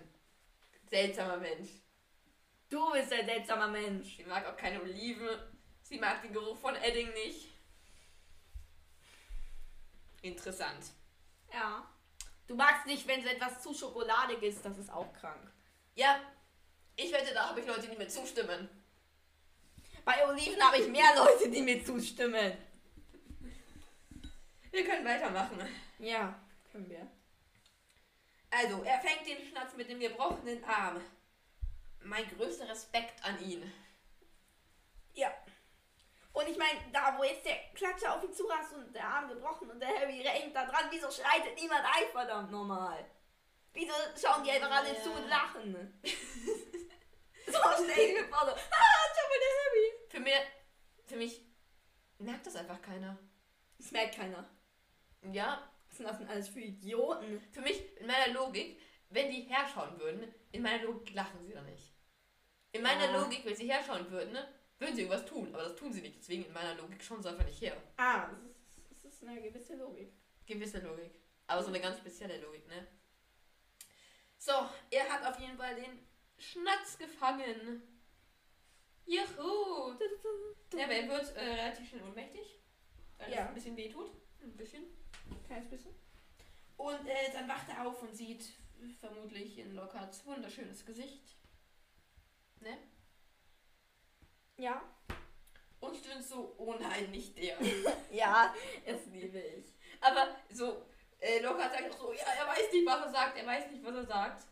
[0.88, 1.68] seltsamer Mensch.
[2.70, 4.16] Du bist ein seltsamer Mensch.
[4.16, 5.28] Sie mag auch keine Oliven.
[5.82, 7.50] Sie mag den Geruch von Edding nicht.
[10.22, 10.86] Interessant.
[11.52, 11.86] Ja.
[12.46, 15.52] Du magst nicht, wenn so etwas zu schokoladig ist, das ist auch krank.
[15.94, 16.20] Ja,
[16.96, 18.68] ich wette, da habe ich Leute, die mir zustimmen.
[20.04, 22.56] Bei Oliven habe ich mehr Leute, die mir zustimmen.
[24.70, 25.58] Wir können weitermachen.
[25.98, 26.38] Ja,
[26.70, 27.08] können wir.
[28.50, 31.00] Also, er fängt den Schnatz mit dem gebrochenen Arm.
[32.02, 33.72] Mein größter Respekt an ihn.
[35.14, 35.32] Ja.
[36.32, 39.70] Und ich meine, da wo jetzt der Klatscher auf ihn zurast und der Arm gebrochen
[39.70, 43.04] und der Harry hängt da dran, wieso schreitet niemand ein, verdammt normal?
[43.72, 45.02] Wieso schauen die einfach alle Ja.
[45.02, 46.00] zu und lachen?
[47.46, 49.92] so ich mir vor, so, ah, schau mal, der Harry.
[50.08, 50.36] Für, mir,
[51.06, 51.40] für mich
[52.18, 53.18] merkt das einfach keiner.
[53.78, 54.48] Das merkt keiner.
[55.32, 57.40] Ja, Was sind das denn alles für Idioten?
[57.52, 58.80] für mich, in meiner Logik,
[59.10, 61.92] wenn die herschauen würden, in meiner Logik lachen sie dann nicht.
[62.72, 63.20] In meiner Ja.
[63.20, 66.18] Logik, wenn sie herschauen würden, ne, würden sie irgendwas tun, aber das tun sie nicht.
[66.18, 67.76] Deswegen in meiner Logik schauen sie einfach nicht her.
[67.96, 68.38] Ah, das
[68.90, 70.12] ist, das ist eine gewisse Logik.
[70.46, 71.20] Gewisse Logik.
[71.46, 72.86] Aber so eine ganz spezielle Logik, ne?
[74.38, 74.52] So,
[74.90, 76.06] er hat auf jeden Fall den
[76.52, 77.82] Schnatz gefangen.
[79.06, 79.94] Juhu!
[80.74, 82.58] Ja, aber er wird äh, relativ schnell ohnmächtig.
[83.18, 83.42] Weil Ja.
[83.42, 84.10] es ein bisschen weh tut.
[84.42, 84.84] Ein bisschen.
[85.46, 85.94] Kleines bisschen.
[86.76, 88.44] Und äh, dann wacht er auf und sieht
[89.00, 91.36] vermutlich in Lockharts wunderschönes Gesicht.
[92.60, 92.76] Ne?
[94.56, 94.82] Ja.
[95.80, 97.56] Und stöhnt so, oh nein, nicht der.
[98.10, 98.54] Ja,
[98.86, 99.74] das liebe ich.
[100.00, 100.86] Aber so,
[101.20, 103.84] äh, Lockhart sagt auch so, ja, er weiß nicht, was er sagt, er weiß nicht,
[103.84, 104.46] was er sagt.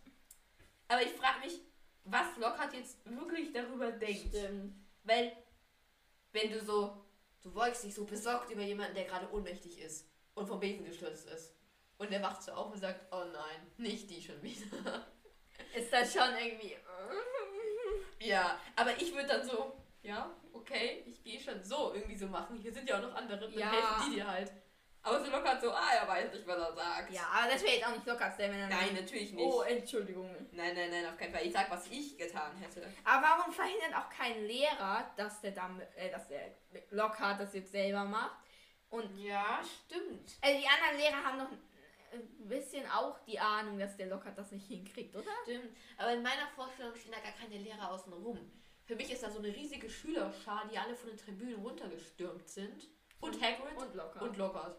[0.89, 1.61] Aber ich frage mich,
[2.05, 4.29] was Lockhart jetzt wirklich darüber denkt.
[4.35, 4.75] Stimmt.
[5.05, 5.33] Weil,
[6.33, 7.05] wenn du so,
[7.43, 10.09] du beugst dich so besorgt über jemanden, der gerade ohnmächtig ist.
[10.35, 11.55] und vom Besen gestürzt ist.
[11.99, 15.07] Und er wacht so auf und sagt, oh nein, nicht die schon wieder.
[15.75, 16.75] Ist das schon irgendwie.
[18.21, 22.59] ja, aber ich würde dann so, ja, okay, ich gehe schon so irgendwie so machen.
[22.59, 23.71] Hier sind ja auch noch andere, dann Ja.
[23.71, 24.53] helfen die dir halt.
[25.05, 27.13] Aber so locker so, ah, er weiß nicht, was er sagt.
[27.13, 28.69] Ja, aber das wäre jetzt auch nicht locker, wenn er.
[28.69, 29.45] Nein, natürlich nicht.
[29.45, 30.31] Oh, Entschuldigung.
[30.53, 31.45] Nein, nein, nein, auf keinen Fall.
[31.45, 32.87] Ich sag, was ich getan hätte.
[33.05, 36.53] Aber warum verhindert auch kein Lehrer, dass der Dam äh, dass der
[36.91, 38.37] Lockhart das jetzt selber macht?
[38.91, 40.37] Und Ja, stimmt.
[40.41, 41.49] also die anderen Lehrer haben doch
[42.13, 45.31] ein bisschen auch die Ahnung, dass der Lockhart das nicht hinkriegt, oder?
[45.45, 45.77] Stimmt.
[45.97, 48.39] Aber in meiner Vorstellung stehen da gar keine Lehrer außen rum.
[48.85, 52.87] Für mich ist da so eine riesige Schülerschar, die alle von den Tribünen runtergestürmt sind.
[53.21, 54.23] Und Hagrid Und Lockhart.
[54.23, 54.77] und Lockhart.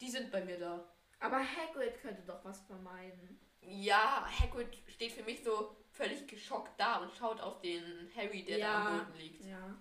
[0.00, 0.84] Die sind bei mir da.
[1.20, 3.40] Aber Hagrid könnte doch was vermeiden.
[3.60, 8.58] Ja, Hagrid steht für mich so völlig geschockt da und schaut auf den Harry, der
[8.58, 9.44] da am Boden liegt.
[9.44, 9.76] Ja.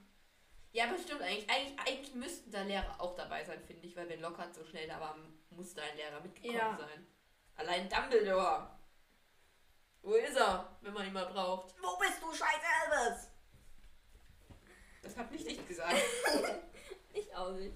[0.71, 1.49] Ja, aber stimmt eigentlich.
[1.49, 4.87] Eigentlich, eigentlich müssten da Lehrer auch dabei sein, finde ich, weil wenn Lockhart so schnell
[4.87, 5.15] da war,
[5.51, 6.77] muss da ein Lehrer mitgekommen Ja.
[6.77, 7.07] sein.
[7.55, 8.69] Allein Dumbledore.
[10.01, 11.73] Wo ist er, wenn man ihn mal braucht?
[11.81, 13.29] Wo bist du, scheiß Elvis?
[15.01, 15.95] Das hat nicht ich gesagt.
[17.13, 17.75] Ich auch nicht.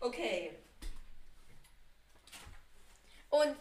[0.00, 0.61] Okay.
[3.32, 3.56] Und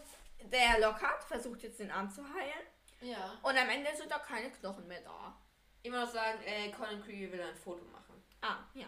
[0.51, 2.65] der Lockhart versucht jetzt den Arm zu heilen.
[2.99, 3.39] Ja.
[3.41, 5.41] Und am Ende sind da keine Knochen mehr da.
[5.81, 8.21] Immer noch sagen, äh, Colin Creevy will ein Foto machen.
[8.41, 8.87] Ah, ja.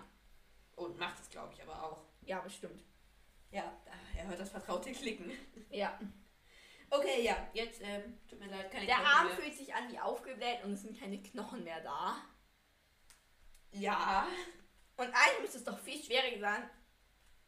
[0.75, 2.03] Und macht es, glaube ich, aber auch.
[2.21, 2.83] Ja, bestimmt.
[3.49, 3.71] Ja,
[4.17, 5.31] er hört das vertraute Klicken.
[5.69, 5.97] Ja.
[6.89, 9.35] Okay, ja, jetzt, ähm, tut mir leid, keine Der Knochen Arm mehr.
[9.37, 12.17] fühlt sich an wie aufgebläht und es sind keine Knochen mehr da.
[13.71, 14.27] Ja.
[14.97, 16.69] Und eigentlich müsste es doch viel schwieriger sein,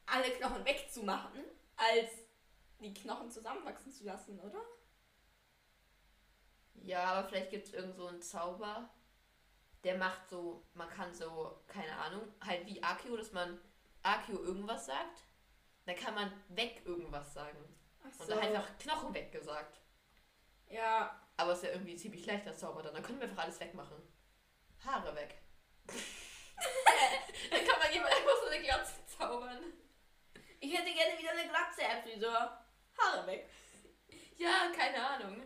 [0.08, 1.44] alle Knochen wegzumachen,
[1.76, 2.10] als
[2.80, 4.62] die Knochen zusammenwachsen zu lassen, oder?
[6.76, 8.90] Ja, aber vielleicht gibt es irgend so einen Zauber,
[9.84, 13.60] der macht so, man kann so, keine Ahnung, halt wie Akio, dass man
[14.04, 15.24] Akio irgendwas sagt.
[15.86, 17.58] Dann kann man weg irgendwas sagen.
[18.02, 19.80] Ach Und dann einfach Knochen weg gesagt.
[20.68, 22.94] Ja, Aber es ist ja irgendwie ein ziemlich leichter Zauber dann.
[22.94, 23.98] Dann können wir einfach alles wegmachen.
[24.84, 25.36] Haare weg.
[25.86, 29.64] dann kann man jemand einfach so eine Glatze zaubern.
[30.60, 32.65] ich hätte gerne wieder eine Glatze, Herr Friseur.
[32.98, 33.50] Haare weg.
[34.38, 35.42] Ja, keine Ahnung.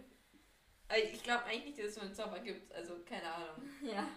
[0.88, 2.74] Aber Ich glaube eigentlich nicht, dass es so einen Zauber gibt.
[2.74, 3.70] Also, keine Ahnung.
[3.84, 4.08] Ja.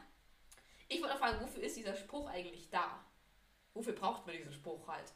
[0.88, 3.04] Ich wollte fragen, wofür ist dieser Spruch eigentlich da?
[3.74, 5.12] Wofür braucht man diesen Spruch halt?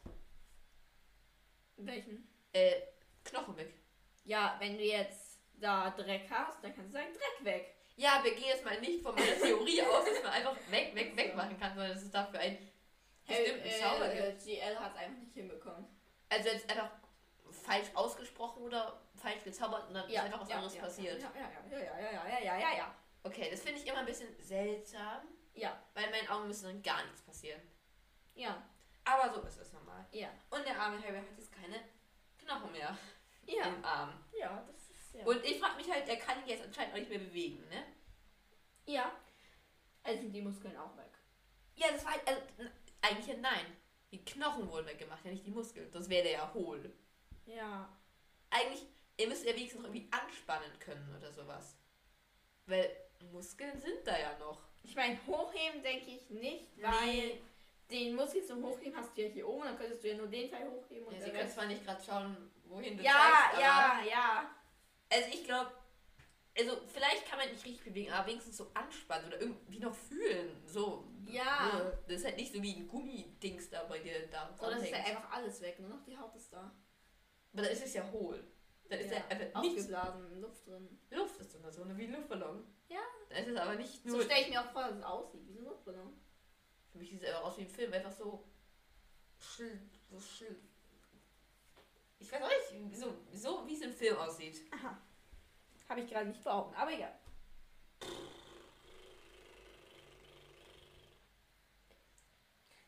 [1.77, 2.27] Welchen?
[2.53, 2.81] Äh,
[3.25, 3.75] Knochen weg.
[4.25, 7.75] Ja, wenn du jetzt da Dreck hast, dann kannst du sagen Dreck weg.
[7.97, 11.17] Ja, wir gehen jetzt mal nicht von meiner Theorie aus, dass man einfach weg, weg,
[11.17, 12.59] weg machen kann, sondern dass es dafür einen
[13.27, 14.23] bestimmten Zauber gibt.
[14.23, 15.87] äh, GL hat es einfach nicht hinbekommen.
[16.29, 16.91] Also jetzt einfach
[17.67, 21.21] falsch ausgesprochen oder falsch gezaubert und dann ja, ist einfach was ja, anderes ja, passiert.
[21.21, 22.95] Ja, ja, ja, ja, ja, ja, ja, ja.
[23.23, 25.23] Okay, das finde ich immer ein bisschen seltsam.
[25.55, 25.83] Ja.
[25.95, 27.61] Weil in meinen Augen müsste dann gar nichts passieren.
[28.35, 28.63] Ja.
[29.05, 30.07] Aber so ist es normal.
[30.13, 30.29] Ja.
[30.51, 31.81] Und der arme Harry hat jetzt keine
[32.39, 32.97] Knochen mehr
[33.47, 33.65] ja.
[33.67, 34.13] im Arm.
[34.39, 35.25] Ja, das ist ja.
[35.25, 37.85] Und ich frage mich halt, er kann jetzt anscheinend auch nicht mehr bewegen, ne?
[38.85, 39.13] Ja.
[40.03, 41.13] Also sind die Muskeln auch weg.
[41.75, 42.41] Ja, das war halt, also,
[43.03, 43.77] eigentlich nein.
[44.13, 45.91] Die Knochen wurden weggemacht, ja nicht die Muskeln.
[45.91, 46.93] Das wäre der ja hohl.
[47.47, 47.89] Ja.
[48.51, 48.87] Eigentlich,
[49.17, 51.77] ihr müsst ja wenigstens noch irgendwie anspannen können oder sowas.
[52.67, 52.91] Weil
[53.33, 54.61] Muskeln sind da ja noch.
[54.83, 57.43] Ich meine, hochheben denke ich nicht, weil Nee.
[57.91, 60.51] den Muskel zum Hochheben hast du ja hier oben, dann könntest du ja nur den
[60.51, 64.01] Teil hochheben und Ja, sie können zwar nicht gerade schauen, wohin du Ja, zeigst, ja,
[64.09, 64.51] ja.
[65.13, 65.73] Also ich glaube,
[66.59, 70.63] also vielleicht kann man nicht richtig bewegen, aber wenigstens so anspannen oder irgendwie noch fühlen.
[70.67, 71.05] So.
[71.27, 71.93] Ja.
[72.07, 74.91] Das ist halt nicht so wie ein Gummidings da bei dir da So, das ist
[74.91, 76.73] ja einfach alles weg, nur noch die Haut ist da.
[77.57, 78.45] Aber dann ist es ja hohl.
[78.91, 79.17] Dann ist ja.
[79.17, 79.79] ja einfach nichts.
[79.81, 80.99] Aufgeblasen, Luft drin.
[81.09, 82.67] Luft ist drin, so eine wie ein Luftballon.
[82.91, 83.01] Ja.
[83.31, 84.23] Dann ist es aber nicht So nur.
[84.25, 86.13] stelle ich mir auch vor, dass es aussieht, wie so ein Luftballon.
[86.93, 88.45] Für mich sieht es einfach aus wie ein Film, einfach so.
[89.39, 89.81] Schil,
[90.11, 90.55] so schil.
[92.19, 94.61] Ich weiß auch nicht, so, so wie es im Film aussieht.
[94.73, 94.99] Aha.
[95.89, 97.19] Habe ich gerade nicht vor Augen, aber egal.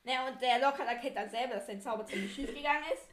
[0.04, 3.08] Naja, und der Lockhart erkennt dann selber, dass sein Zauber ziemlich schief gegangen ist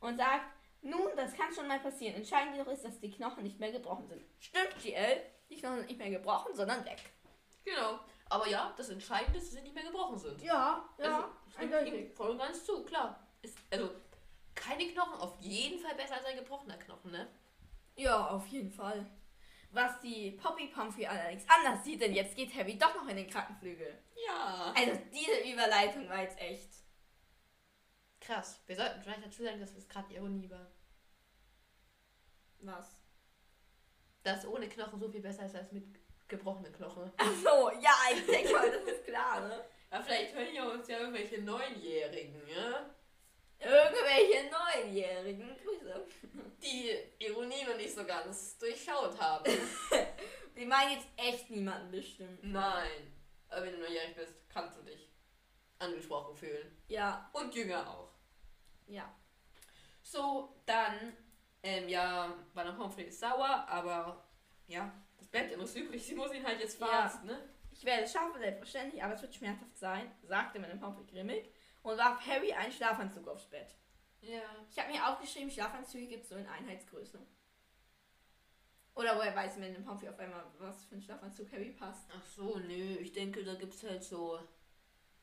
[0.00, 0.46] und sagt,
[0.84, 2.14] nun, das kann schon mal passieren.
[2.16, 4.22] Entscheidend jedoch ist, dass die Knochen nicht mehr gebrochen sind.
[4.38, 5.22] Stimmt, GL.
[5.50, 6.98] Die Knochen sind nicht mehr gebrochen, sondern weg.
[7.64, 7.98] Genau.
[8.30, 10.40] Aber ja, das Entscheidende ist, dass sie nicht mehr gebrochen sind.
[10.42, 11.94] Ja, Also, stimme ich eindeutig.
[11.94, 13.26] ihm voll und ganz zu, klar.
[13.42, 13.90] Ist, also,
[14.54, 17.28] keine Knochen, auf jeden Fall besser als ein gebrochener Knochen, ne?
[17.96, 19.06] Ja, auf jeden Fall.
[19.70, 23.28] Was die Poppy Pumphrey allerdings anders sieht, denn jetzt geht Harry doch noch in den
[23.28, 23.98] Krankenflügel.
[24.26, 24.72] Ja.
[24.76, 26.70] Also diese Überleitung war jetzt echt.
[28.20, 28.62] Krass.
[28.66, 30.70] Wir sollten vielleicht dazu sagen, dass es gerade Ironie war.
[32.66, 33.00] Was?
[34.22, 35.84] Dass ohne Knochen so viel besser ist als mit
[36.28, 37.12] gebrochenen Knochen.
[37.16, 39.64] Ach so, ja, ich denke mal, das ist klar, ne?
[39.90, 42.90] Aber vielleicht hören ja uns ja irgendwelche Neunjährigen, ja?
[43.58, 45.56] Irgendwelche Neunjährigen.
[45.62, 46.06] Grüße.
[46.62, 46.90] Die
[47.24, 49.44] Ironie noch nicht so ganz durchschaut haben.
[50.56, 52.42] Die meinen jetzt echt niemanden bestimmt.
[52.42, 53.12] Nein.
[53.48, 55.10] Aber wenn du neunjährig bist, kannst du dich
[55.78, 56.76] angesprochen fühlen.
[56.88, 58.10] Ja, Und jünger auch.
[58.86, 59.14] ja.
[60.02, 61.16] So, dann,
[61.64, 64.22] ähm, ja, noch Humphrey ist sauer, aber
[64.68, 66.04] ja, das bleibt immer so übrig.
[66.04, 66.86] Sie muss ihn halt jetzt Ja.
[66.86, 67.48] verarzten, ne?
[67.72, 71.50] Ich werde es schaffen, selbstverständlich, aber es wird schmerzhaft sein, sagte man dem Humphrey grimmig
[71.82, 73.74] und warf Harry einen Schlafanzug aufs Bett.
[74.20, 74.42] Ja.
[74.70, 77.18] Ich habe mir aufgeschrieben, Schlafanzüge gibt es so in Einheitsgröße.
[78.94, 82.08] Oder woher weiß man dem Humphrey auf einmal, was für ein Schlafanzug Harry passt?
[82.16, 84.38] Ach so, nö, ich denke, da gibt's halt so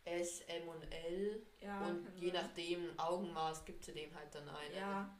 [0.03, 1.41] S, M und L.
[1.61, 2.43] Ja, und je sein.
[2.43, 4.75] nachdem Augenmaß gibt sie dem halt dann eine.
[4.75, 5.17] Ja,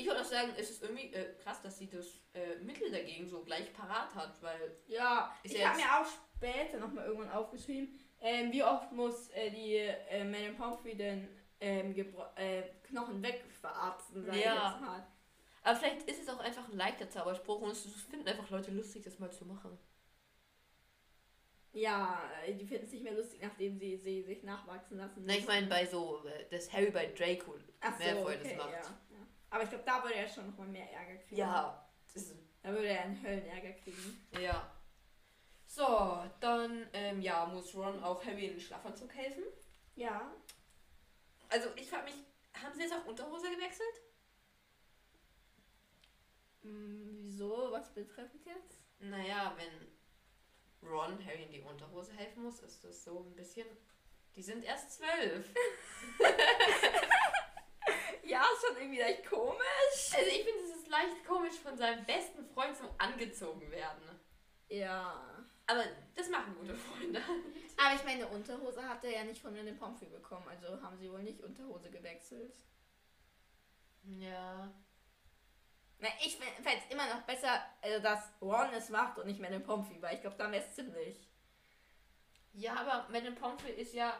[0.00, 3.28] Ich würde auch sagen, es ist irgendwie äh, krass, dass sie das äh, Mittel dagegen
[3.28, 5.34] so gleich parat hat, weil ja.
[5.42, 10.24] Ich habe mir auch später nochmal irgendwann aufgeschrieben, ähm, wie oft muss äh, die äh,
[10.24, 11.28] Madame Humphrey den
[11.60, 11.94] ähm,
[12.36, 15.06] äh, Knochen wegverarzten, ich Ja.
[15.62, 19.02] Aber vielleicht ist es auch einfach ein leichter Zauberspruch und es finden einfach Leute lustig,
[19.04, 19.78] das mal zu machen.
[21.72, 25.22] Ja, die finden es nicht mehr lustig, nachdem sie, sie sich nachwachsen lassen.
[25.26, 28.56] Na, ich meine bei so, äh, dass Harry bei Draco Ach so, mehr okay, Freude
[28.56, 28.72] macht.
[28.72, 29.00] ja.
[29.50, 31.36] Aber ich glaube, da würde er schon nochmal mehr Ärger kriegen.
[31.36, 31.86] Ja,
[32.62, 34.26] Da würde er einen Höllenärger kriegen.
[34.40, 34.72] ja.
[35.66, 39.44] So, dann ähm, ja, muss Ron auch Harry in den Schlafanzug helfen.
[39.94, 40.32] Ja.
[41.48, 42.14] Also ich frage mich,
[42.60, 44.00] haben sie jetzt auf Unterhose gewechselt?
[46.62, 47.70] Hm, wieso?
[47.70, 48.80] Was betreffend jetzt?
[48.98, 53.66] Naja, wenn Ron Harry in die Unterhose helfen muss, ist das so ein bisschen.
[54.34, 55.46] Die sind erst zwölf.
[58.30, 60.12] Ja, ist schon irgendwie leicht komisch.
[60.14, 64.20] Also ich finde, es ist leicht komisch, von seinem besten Freund zum angezogen werden.
[64.68, 65.44] Ja.
[65.66, 67.20] Aber das machen gute Freunde.
[67.76, 70.46] Aber ich meine, eine Unterhose hat er ja nicht von mir den Pomfrey bekommen.
[70.48, 72.54] Also haben sie wohl nicht Unterhose gewechselt.
[74.04, 74.72] Ja.
[75.98, 79.50] Na, ich fände es immer noch besser, also dass Ron es macht und nicht mehr
[79.50, 81.28] den Pomfrey, weil ich glaube, dann wäre es ziemlich.
[82.52, 84.18] Ja, aber Madame Pomfrey ist ja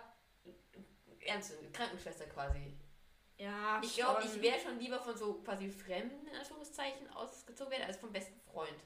[1.20, 2.76] ernst, eine Krankenschwester quasi.
[3.40, 7.84] Ja, Ich glaube, ich wäre schon lieber von so quasi Fremden, in Anführungszeichen, ausgezogen werden,
[7.84, 8.76] als vom besten Freund.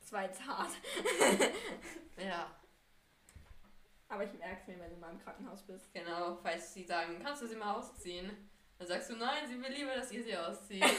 [0.00, 0.70] Das war jetzt hart.
[2.16, 2.50] Ja,
[4.08, 5.92] Aber ich merke es mir, wenn du mal im Krankenhaus bist.
[5.92, 6.36] genau.
[6.42, 8.48] Falls sie sagen, kannst du sie mal ausziehen?
[8.76, 10.84] Dann sagst du, nein, sie will lieber, dass ihr sie auszieht.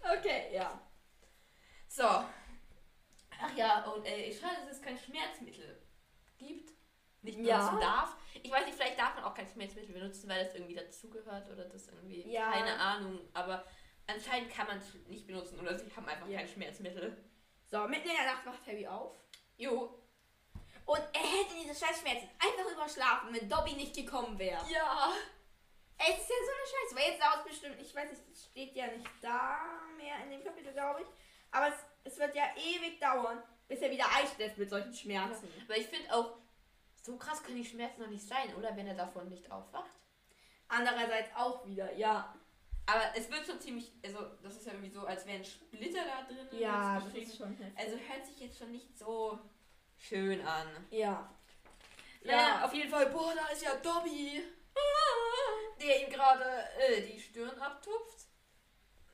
[0.00, 0.80] Okay, ja.
[1.86, 2.04] so.
[2.04, 5.82] Ach ja, und äh, schade, dass es kein Schmerzmittel
[6.38, 6.70] gibt.
[7.22, 7.58] Nicht Ja.
[7.58, 8.16] benutzen darf.
[8.42, 11.64] Ich weiß nicht, vielleicht darf man auch kein Schmerzmittel benutzen, weil das irgendwie dazugehört oder
[11.64, 12.30] das irgendwie.
[12.30, 12.52] Ja.
[12.52, 13.20] Keine Ahnung.
[13.34, 13.64] Aber
[14.06, 16.38] anscheinend kann man es nicht benutzen oder sie haben einfach Ja.
[16.38, 17.16] kein Schmerzmittel.
[17.66, 19.14] So, mitten in der Nacht wacht Harry auf.
[19.56, 20.00] Jo.
[20.86, 24.64] Und er hätte diese Scheißschmerzen einfach überschlafen, wenn Dobby nicht gekommen wäre.
[24.70, 25.12] Ja.
[25.98, 28.22] Ey, es ist ja so eine Scheiße, weil jetzt dauert es bestimmt, ich weiß nicht,
[28.32, 29.58] es steht ja nicht da
[29.96, 31.08] mehr in dem Kapitel, glaube ich.
[31.50, 35.48] Aber es, es wird ja ewig dauern, bis er wieder einschläft mit solchen Schmerzen.
[35.66, 36.38] Aber ich finde auch,
[37.08, 38.76] so krass können die Schmerzen noch nicht sein, oder?
[38.76, 39.90] Wenn er davon nicht aufwacht.
[40.68, 42.34] Andererseits auch wieder, ja.
[42.84, 46.04] Aber es wird schon ziemlich, also das ist ja irgendwie so, als wäre ein Splitter
[46.04, 46.60] da drin.
[46.60, 47.78] Ja, das ist schon heftig.
[47.78, 49.38] Also hört sich jetzt schon nicht so
[49.96, 50.68] schön an.
[50.90, 51.34] Ja.
[52.22, 54.42] Ja, auf jeden Fall, boah, da ist ja Dobby,
[55.80, 56.44] der ihm gerade
[56.78, 58.26] äh, die Stirn abtupft.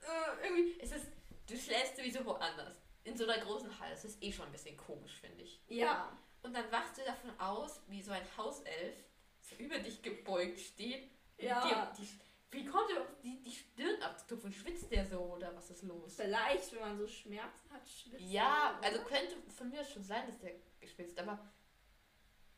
[0.03, 1.07] Äh, irgendwie, es ist,
[1.47, 2.77] du schläfst sowieso woanders.
[3.05, 3.91] In so einer großen Halle.
[3.91, 5.63] Das ist eh schon ein bisschen komisch, finde ich.
[5.69, 6.17] Ja.
[6.45, 8.95] Und dann wachst du davon aus, wie so ein Hauself
[9.41, 11.11] so über dich gebeugt steht.
[11.39, 11.93] und Ja.
[11.99, 12.09] Die,
[12.51, 14.53] wie kommt er auf die, die Stirn abzutupfen?
[14.53, 16.15] Schwitzt der so oder was ist los?
[16.17, 20.39] Vielleicht, wenn man so Schmerzen hat, schwitzt Ja, also könnte von mir schon sein, dass
[20.39, 21.39] der geschwitzt, aber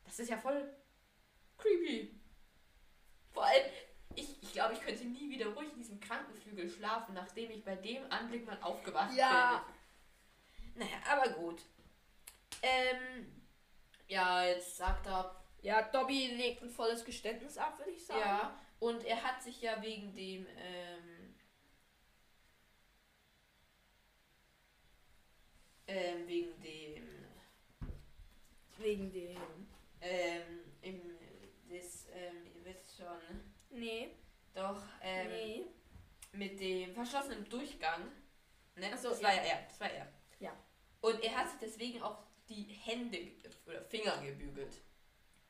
[0.03, 0.69] das ist ja voll
[1.57, 2.19] creepy.
[3.31, 3.65] Vor allem,
[4.15, 7.75] ich, ich glaube, ich könnte nie wieder ruhig in diesem Krankenflügel schlafen, nachdem ich bei
[7.75, 9.65] dem Anblick mal aufgewacht Ja.
[10.75, 10.83] bin.
[10.83, 11.61] Naja, aber gut.
[12.61, 13.36] Ähm,
[14.07, 18.19] ja, jetzt sagt er, Ja, Dobby legt ein volles Geständnis ab, würde ich sagen.
[18.19, 21.35] ja, und er hat sich ja wegen dem, ähm,
[25.87, 27.07] ähm, wegen dem,
[28.77, 29.67] Wegen dem.
[30.01, 31.01] ähm, im,
[31.69, 33.41] das, ähm, ihr wisst schon,
[33.71, 34.11] Nee.
[34.53, 35.65] doch, ähm, nee.
[36.33, 38.03] mit dem verschlossenen Durchgang,
[38.75, 39.27] ne, Ach so, das ja.
[39.29, 40.07] war ja er, das war er.
[40.39, 40.55] Ja.
[41.01, 42.19] Und er hat sich deswegen auch
[42.49, 43.31] die Hände
[43.65, 44.81] oder Finger gebügelt.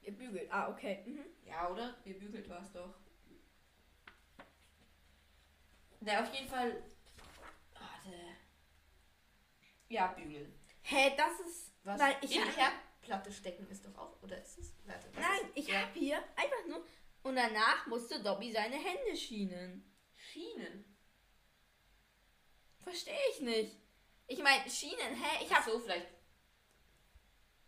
[0.01, 0.51] Ihr bügelt.
[0.51, 1.03] Ah, okay.
[1.05, 1.25] Mhm.
[1.45, 1.95] Ja, oder?
[2.03, 2.93] Gebügelt war es doch.
[5.99, 6.83] Na, auf jeden Fall.
[7.73, 8.17] Warte.
[9.89, 10.53] Ja, bügeln.
[10.81, 11.73] Hä, das ist.
[11.83, 11.99] Was?
[11.99, 14.73] Weil ich Im hab- Platte stecken ist doch auch, oder ist es?
[14.85, 15.81] Warte, Nein, ist- ich ja.
[15.81, 16.85] hab hier einfach nur.
[17.23, 19.93] Und danach musste Dobby seine Hände schienen.
[20.13, 20.97] Schienen.
[22.79, 23.75] Verstehe ich nicht.
[24.27, 25.43] Ich meine, Schienen, hä?
[25.43, 26.07] Ich Ach hab, so, vielleicht.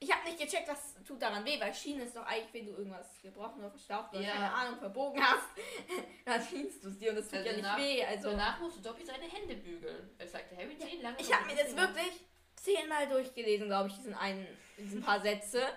[0.02, 2.72] Ich hab nicht gecheckt, was tut daran weh, weil Schienen ist doch eigentlich, wenn du
[2.78, 4.32] irgendwas gebrochen oder verstaucht oder Ja.
[4.32, 5.48] keine Ahnung, verbogen hast,
[6.26, 8.04] dann schienst du es dir und es tut Also ja nicht weh.
[8.06, 10.10] Also, Danach musste Dobby seine Hände bügeln.
[10.18, 12.26] Er sagte Harry zehn lange ich habe mir das wirklich
[12.56, 14.48] zehnmal durchgelesen, glaube ich, diesen einen,
[14.78, 15.68] diesen paar Sätze.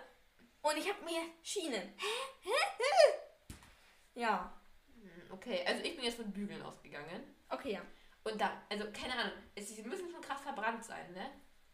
[0.63, 1.93] Und ich habe mir Schienen.
[1.97, 2.47] Hä?
[2.79, 3.13] Hä?
[4.15, 4.53] Ja.
[4.95, 7.23] Hm, Okay, also ich bin jetzt von Bügeln ausgegangen.
[7.49, 7.81] Okay, ja.
[8.25, 11.31] Und da, also keine Ahnung, es, sie müssen schon krass verbrannt sein, ne?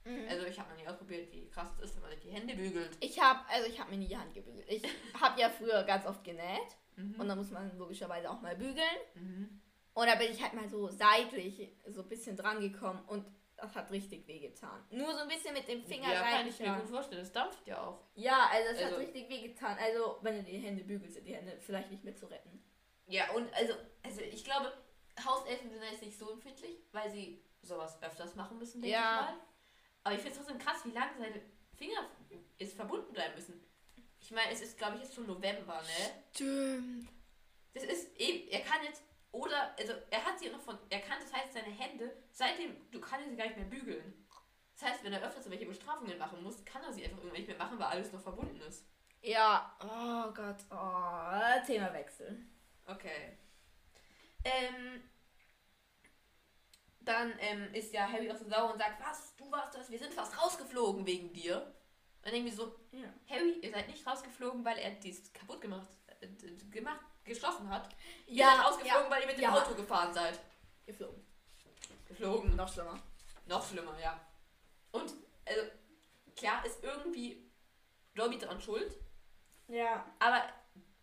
[0.08, 0.28] Mhm.
[0.28, 2.54] Also ich habe noch nie ausprobiert, wie krass es ist, wenn man sich die Hände
[2.54, 2.96] bügelt.
[3.00, 4.66] Ich habe, also ich habe mir nie die Hand gebügelt.
[4.68, 4.82] Ich
[5.20, 7.14] habe ja früher ganz oft genäht Mhm.
[7.20, 8.98] und da muss man logischerweise auch mal bügeln.
[9.14, 9.60] Mhm.
[9.94, 13.24] Und da bin ich halt mal so seitlich so ein bisschen dran gekommen und
[13.56, 14.84] das hat richtig wehgetan.
[14.90, 16.32] Nur so ein bisschen mit dem Finger ja, rein.
[16.38, 17.20] kann ich mir gut vorstellen.
[17.20, 18.00] Das dampft ja auch.
[18.14, 19.76] Ja, also es hat Also- richtig wehgetan.
[19.80, 22.62] Also wenn du die Hände bügelst, sind die Hände vielleicht nicht mehr zu retten.
[23.06, 24.72] Ja, und also, also ich glaube,
[25.24, 29.20] Hauselfen sind jetzt nicht so empfindlich, weil sie sowas öfters machen müssen, denke Ja.
[29.30, 29.42] ich mal.
[30.08, 31.42] Aber ich finde es trotzdem krass, wie lange seine
[31.76, 32.08] Finger
[32.56, 33.60] jetzt verbunden bleiben müssen.
[34.18, 36.22] Ich meine, es ist, glaube ich, jetzt schon November, ne?
[36.32, 37.10] Stimmt.
[37.74, 39.02] Das ist eben, er kann jetzt,
[39.32, 43.02] oder, also er hat sie noch von, er kann, das heißt, seine Hände, seitdem, du
[43.02, 44.26] kannst sie gar nicht mehr bügeln.
[44.72, 47.48] Das heißt, wenn er öfters irgendwelche Bestrafungen machen muss, kann er sie einfach irgendwann nicht
[47.48, 48.86] mehr machen, weil alles noch verbunden ist.
[49.20, 52.46] Ja, oh Gott, oh, Themawechsel.
[52.86, 53.36] Okay.
[54.42, 55.02] Ähm,
[57.08, 59.98] dann ähm, ist ja Harry auch so sauer und sagt, was, du warst das, wir
[59.98, 61.74] sind fast rausgeflogen wegen dir.
[62.22, 63.08] Dann denken wir so, Ja.
[63.28, 65.88] Harry, ihr seid nicht rausgeflogen, weil er dies kaputt gemacht,
[66.20, 66.26] äh,
[66.70, 67.88] gemacht, geschlossen hat.
[68.26, 69.54] Ihr Ja, seid rausgeflogen, weil ihr mit dem ja.
[69.54, 70.38] Auto gefahren seid.
[70.86, 71.24] Geflogen.
[72.06, 72.56] Geflogen.
[72.56, 72.98] Noch schlimmer.
[73.46, 74.20] Noch schlimmer, ja.
[74.92, 75.14] Und,
[75.46, 75.62] also,
[76.36, 77.50] klar ist irgendwie
[78.14, 78.96] Dobby dran schuld,
[79.68, 80.04] Ja.
[80.18, 80.42] aber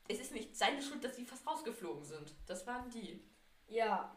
[0.07, 2.33] es ist nicht seine Schuld, dass sie fast rausgeflogen sind.
[2.45, 3.23] Das waren die.
[3.67, 4.15] Ja.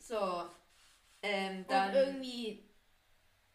[0.00, 0.44] So.
[1.22, 1.94] Ähm, Und dann.
[1.94, 2.64] irgendwie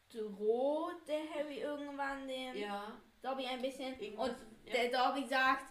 [0.10, 2.92] droht der Harry irgendwann dem ja.
[3.22, 4.00] Dobby ein bisschen.
[4.00, 4.74] Irgendwas- Und ja.
[4.74, 5.66] der Dobby sagt,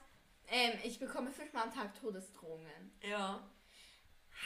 [0.48, 2.92] ähm, ich bekomme fünfmal am Tag Todesdrohungen.
[3.02, 3.48] Ja.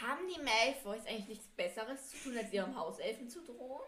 [0.01, 3.81] Haben die Malfoys eigentlich nichts Besseres zu tun, als ihrem Hauselfen zu drohen?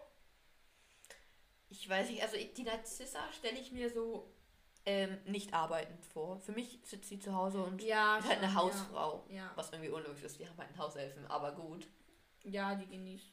[1.68, 4.32] Ich weiß nicht, also die Narzissa stelle ich mir so
[4.86, 6.40] ähm, nicht arbeitend vor.
[6.40, 9.24] Für mich sitzt sie zu Hause und Ja, ist halt eine Hausfrau.
[9.28, 9.52] Ja.
[9.54, 11.86] Was irgendwie unlogisch ist, wir haben halt einen Hauselfen, aber gut.
[12.44, 13.26] Ja, die genießt.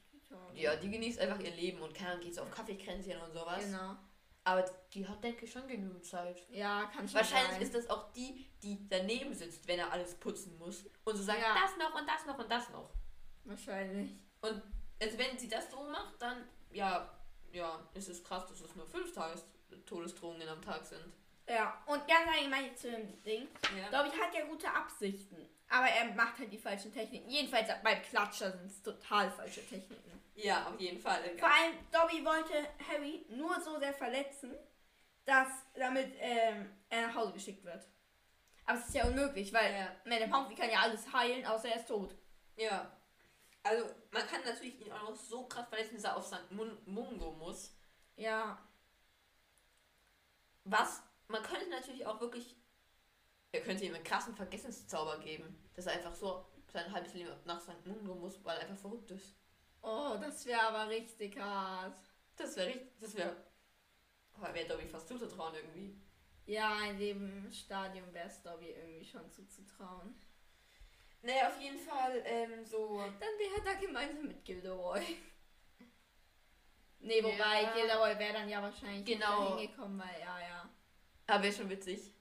[0.54, 3.64] Ja, die genießt einfach ihr Leben und kann geht so auf Kaffeekränzchen und sowas.
[3.64, 3.96] Genau.
[4.44, 6.42] Aber die hat, denke ich, schon genügend Zeit.
[6.50, 7.62] Ja, kann schon Wahrscheinlich sein.
[7.62, 10.84] ist das auch die, die daneben sitzt, wenn er alles putzen muss.
[11.04, 11.54] Und so sagt, Ja.
[11.54, 12.90] das noch und das noch und das noch.
[13.44, 14.12] Wahrscheinlich.
[14.42, 14.62] Und
[15.00, 17.10] also wenn sie das so macht, dann ja,
[17.52, 19.44] ja, ist es krass, dass es nur fünf Tages
[19.86, 21.04] Todesdrohungen am Tag sind.
[21.48, 23.48] Ja, und ganz allgemein zu dem Ding.
[23.76, 23.90] Ja.
[23.90, 25.48] Dobby hat ja gute Absichten.
[25.70, 27.28] Aber er macht halt die falschen Techniken.
[27.28, 30.22] Jedenfalls beim Klatscher sind es total falsche Techniken.
[30.34, 31.36] Ja, auf jeden Fall.
[31.36, 34.54] Vor allem, Dobby wollte Harry nur so sehr verletzen,
[35.24, 37.84] dass damit ähm, er nach Hause geschickt wird.
[38.64, 39.90] Aber es ist ja unmöglich, weil Ja.
[40.04, 42.14] Madame Pomfrey kann ja alles heilen, außer er ist tot.
[42.56, 42.90] Ja.
[43.62, 46.50] Also man kann natürlich ihn auch noch so krass verletzen, dass er auf St.
[46.50, 47.74] Mun Mungo muss.
[48.16, 48.58] Ja.
[50.64, 51.02] Was?
[51.28, 52.54] Man könnte natürlich auch wirklich.
[53.52, 57.60] Er könnte ihm einen krassen Vergessenszauber geben, dass er einfach so sein halbes Leben nach
[57.60, 57.84] St.
[57.86, 59.34] Mungo muss, weil er einfach verrückt ist.
[59.80, 61.98] Oh, das wäre aber richtig hart.
[62.36, 62.98] Das wäre richtig.
[63.00, 63.34] Das wäre.
[64.34, 65.98] Aber wäre Dobby fast zuzutrauen irgendwie.
[66.46, 70.14] Ja, in dem Stadium wäre es Dobby irgendwie schon zuzutrauen.
[71.22, 72.98] Naja, auf jeden Fall ähm, so.
[72.98, 75.00] Dann wäre er da gemeinsam mit Gilderoy.
[77.00, 77.72] Nee, wobei Ja.
[77.74, 79.56] Gilderoy wäre dann ja wahrscheinlich Genau.
[79.56, 80.68] hingekommen, weil ja, ja.
[81.28, 82.12] Aber wäre schon witzig.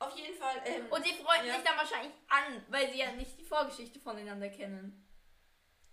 [0.00, 0.56] Auf jeden Fall.
[0.64, 1.54] Ähm, Und sie freunden Ja.
[1.54, 5.06] sich dann wahrscheinlich an, weil sie ja nicht die Vorgeschichte voneinander kennen.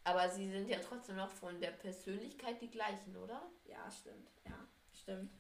[0.04, 3.52] aber sie sind ja trotzdem noch von der Persönlichkeit die gleichen, oder?
[3.66, 4.30] Ja, stimmt.
[4.46, 5.32] Ja, stimmt.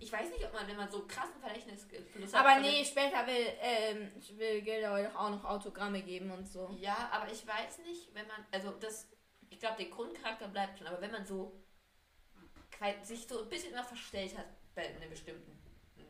[0.00, 3.46] Ich weiß nicht, ob man, wenn man so krassen Verletzungsverlust Aber von nee, später will,
[3.60, 6.70] ähm, will Gilderoy doch auch noch Autogramme geben und so.
[6.78, 8.46] Ja, aber ich weiß nicht, wenn man.
[8.52, 9.08] Also das.
[9.50, 11.64] Ich glaube, der Grundcharakter bleibt schon, aber wenn man so.
[13.02, 15.57] sich so ein bisschen immer verstellt hat bei einer bestimmten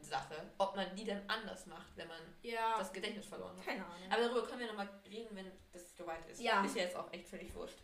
[0.09, 2.77] Sache, ob man die dann anders macht, wenn man Ja.
[2.79, 3.65] das Gedächtnis verloren hat.
[3.65, 4.11] keine Ahnung.
[4.11, 6.41] Aber darüber können wir nochmal reden, wenn das soweit ist.
[6.41, 6.65] Ja.
[6.65, 7.79] Ist ja jetzt auch echt völlig wurscht.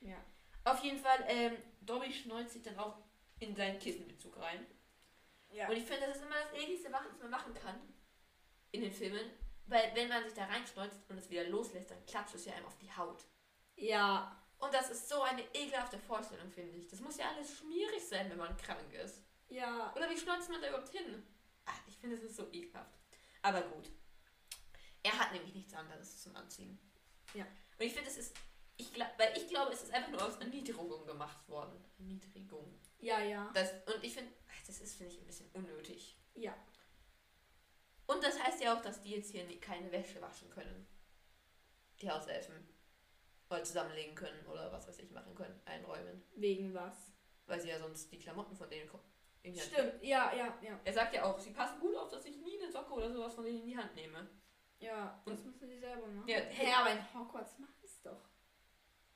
[0.00, 0.16] Ja.
[0.64, 2.96] Auf jeden Fall, ähm, Dobby schneuzt sich dann auch
[3.38, 4.66] in seinen Kissenbezug rein.
[5.50, 5.68] ja.
[5.68, 7.80] Und ich finde, das ist immer das ekligste, was man machen kann
[8.72, 9.30] in den Filmen.
[9.68, 12.66] Weil wenn man sich da reinschneuzt und es wieder loslässt, dann klatscht es ja einem
[12.66, 13.24] auf die Haut.
[13.76, 14.40] Ja.
[14.58, 16.86] Und das ist so eine ekelhafte Vorstellung, finde ich.
[16.88, 19.22] Das muss ja alles schmierig sein, wenn man krank ist.
[19.48, 19.92] Ja.
[19.94, 21.22] Oder wie schnalzt man da überhaupt hin?
[21.66, 22.98] Ach, ich finde, es ist so ekelhaft.
[23.42, 23.90] Aber gut.
[25.02, 26.78] Er hat nämlich nichts anderes zum Anziehen.
[27.34, 27.44] Ja.
[27.78, 28.36] Und ich finde, es ist.
[28.78, 31.82] Ich glaub, weil ich glaube, es ist einfach nur aus Erniedrigung gemacht worden.
[31.98, 32.78] Erniedrigung.
[32.98, 33.50] Ja, ja.
[33.54, 34.32] Das, und ich finde,
[34.66, 36.16] das ist, finde ich, ein bisschen unnötig.
[36.34, 36.54] Ja.
[38.06, 40.86] Und das heißt ja auch, dass die jetzt hier keine Wäsche waschen können.
[42.00, 42.54] Die Hauselfen.
[43.48, 45.60] Oder zusammenlegen können oder was weiß ich machen können.
[45.64, 46.22] Einräumen.
[46.34, 47.12] Wegen was?
[47.46, 49.04] Weil sie ja sonst die Klamotten von denen kommen.
[49.54, 50.80] Stimmt, ja, ja, ja.
[50.84, 53.34] Er sagt ja auch, sie passen gut auf, dass ich nie eine Socke oder sowas
[53.34, 54.28] von denen in die Hand nehme.
[54.78, 56.28] Ja, das Und- müssen sie selber machen.
[56.28, 58.28] Ja, Hä, aber in Hogwarts machen es doch.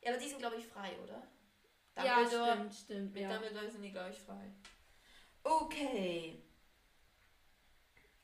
[0.01, 1.27] Ja, aber die sind, glaube ich, frei, oder?
[1.97, 3.13] Ja, Dumbledore- stimmt, stimmt.
[3.13, 3.33] Mit Ja.
[3.33, 4.53] Dumbledore sind die, glaube ich, frei.
[5.43, 6.43] Okay.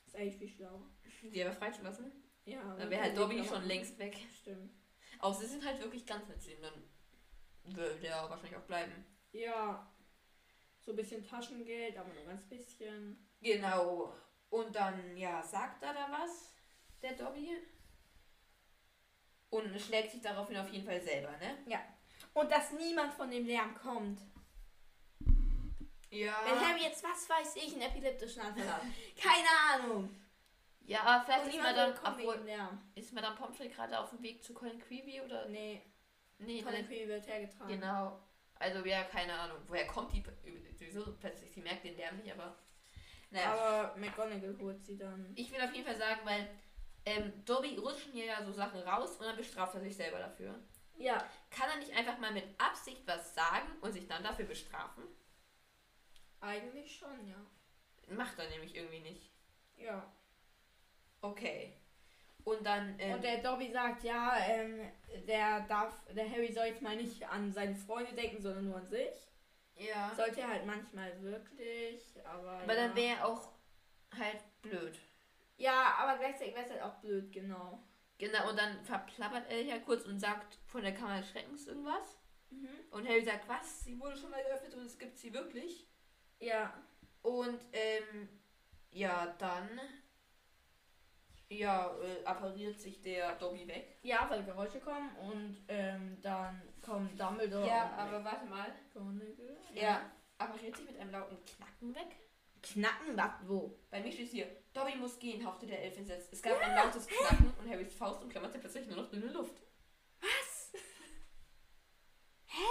[0.06, 0.86] Ist eigentlich viel schlauer.
[1.22, 2.12] Die aber freizulassen.
[2.44, 2.62] Ja.
[2.76, 4.16] Dann wäre halt Dobby schon längst weg.
[4.40, 4.72] Stimmt.
[5.18, 9.04] Außer sie sind halt wirklich ganz nett zu ihm, dann würde er wahrscheinlich auch bleiben.
[9.32, 9.90] Ja.
[10.86, 13.28] So ein bisschen Taschengeld, aber nur ganz bisschen.
[13.42, 14.14] Genau.
[14.50, 16.54] Und dann, ja, sagt er da was,
[17.02, 17.58] der Dobby?
[19.50, 21.58] Und schlägt sich daraufhin auf jeden Fall selber, ne?
[22.34, 24.20] Und dass niemand von dem Lärm kommt.
[26.10, 26.40] Ja.
[26.44, 28.82] Wenn Harry jetzt, was weiß ich, einen epileptischen Anfall hat.
[29.20, 30.14] Keine Ahnung.
[30.82, 32.80] Ja, aber vielleicht ist Madame, obwohl, Lärm.
[32.94, 35.48] ist Madame Pomfrey gerade auf dem Weg zu Colin Creevy oder?
[35.48, 35.82] Nee,
[36.38, 37.80] Nee, Colin Creevy wird hergetragen.
[37.80, 38.20] Genau.
[38.58, 39.58] Also ja, keine Ahnung.
[39.66, 40.22] Woher kommt die
[40.78, 41.52] sowieso plötzlich?
[41.52, 42.56] Sie merkt den Lärm nicht, aber.
[43.30, 43.52] Naja.
[43.52, 45.32] Aber McGonagall holt sie dann.
[45.34, 46.48] ich will auf jeden Fall sagen, weil
[47.04, 50.58] ähm, Dobby rutschen hier ja so Sachen raus und dann bestraft er sich selber dafür.
[50.96, 55.04] Ja, Kann er nicht einfach mal mit Absicht was sagen und sich dann dafür bestrafen?
[56.40, 58.14] eigentlich schon, ja.
[58.14, 59.32] Macht er nämlich irgendwie nicht.
[59.76, 60.12] Ja.
[61.20, 61.76] Okay.
[62.46, 62.94] Und dann.
[63.00, 64.88] Ähm, Und der Dobby sagt, ja, ähm,
[65.26, 68.88] der darf, der Harry soll jetzt mal nicht an seine Freunde denken, sondern nur an
[68.88, 69.28] sich.
[69.74, 70.12] ja.
[70.14, 72.52] Sollte er halt manchmal wirklich, aber.
[72.52, 72.86] Aber ja.
[72.86, 73.50] dann wäre er auch
[74.16, 74.96] halt blöd.
[75.56, 77.82] Ja, aber gleichzeitig wäre es halt auch blöd, genau.
[78.18, 82.16] Genau, und dann verplappert er ja kurz und sagt von der Kammer des Schreckens irgendwas.
[82.50, 82.68] Mhm.
[82.92, 83.82] Und Harry sagt, was?
[83.82, 85.88] Sie wurde schon mal geöffnet und es gibt sie wirklich.
[86.38, 86.72] Ja.
[87.22, 88.28] Und ähm,
[88.90, 89.80] ja, dann
[91.48, 93.98] ja, äh, appariert sich der Dobby weg.
[94.02, 97.66] Ja, weil Geräusche kommen und ähm, dann kommt Dumbledore.
[98.16, 98.72] und warte mal.
[98.94, 99.56] McGonagall.
[99.74, 102.16] Er appariert sich mit einem lauten Knacken weg.
[102.62, 103.78] Knacken, was, wo?
[103.90, 106.32] Bei mir steht hier, Dobby muss gehen, hauchte der Elf entsetzt.
[106.32, 109.62] Es gab ein lautes Knacken und Harrys Faust umklammerte plötzlich nur noch dünne Luft.
[110.20, 110.72] Was?
[112.46, 112.64] Hä?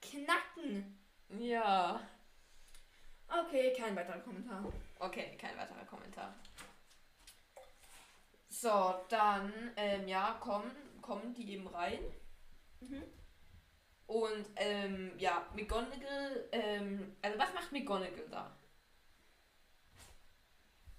[0.00, 0.98] Knacken.
[1.38, 2.00] Ja.
[3.46, 4.64] Okay, kein weiterer Kommentar.
[4.98, 6.34] Okay, kein weiterer Kommentar.
[8.48, 10.70] So, dann, ähm, ja, kommen,
[11.02, 11.98] kommen die eben rein.
[12.80, 13.02] Mhm.
[14.06, 18.56] Und, ähm, ja, McGonagall, ähm, also was macht McGonagall da?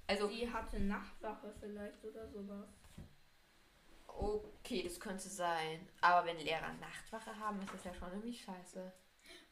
[0.07, 2.67] Also, Die hatte Nachtwache vielleicht oder sowas.
[4.07, 5.87] okay, das könnte sein.
[6.01, 8.91] Aber wenn Lehrer Nachtwache haben, ist das ja schon irgendwie scheiße.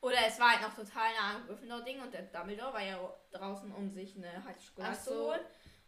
[0.03, 2.99] Oder es war halt noch total nah am Gryffindor-Ding und der Dumbledore war ja
[3.31, 5.27] draußen, um sich eine heiße Schokolade Ach zu so.
[5.29, 5.39] holen.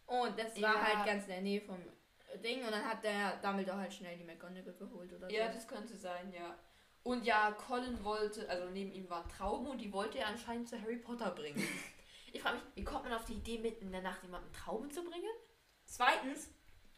[0.06, 0.82] Und das war Ja.
[0.94, 1.76] halt ganz in der Nähe vom
[2.42, 5.52] Ding und dann hat der Dumbledore halt schnell die McGonagall geholt oder Ja, so.
[5.54, 6.58] das könnte sein, ja.
[7.02, 10.80] Und ja, Colin wollte, also neben ihm waren Trauben und die wollte er anscheinend zu
[10.80, 11.56] Harry Potter bringen.
[12.32, 14.90] ich frage mich, wie kommt man auf die Idee, mitten in der Nacht jemanden Trauben
[14.90, 15.30] zu bringen?
[15.84, 16.48] Zweitens,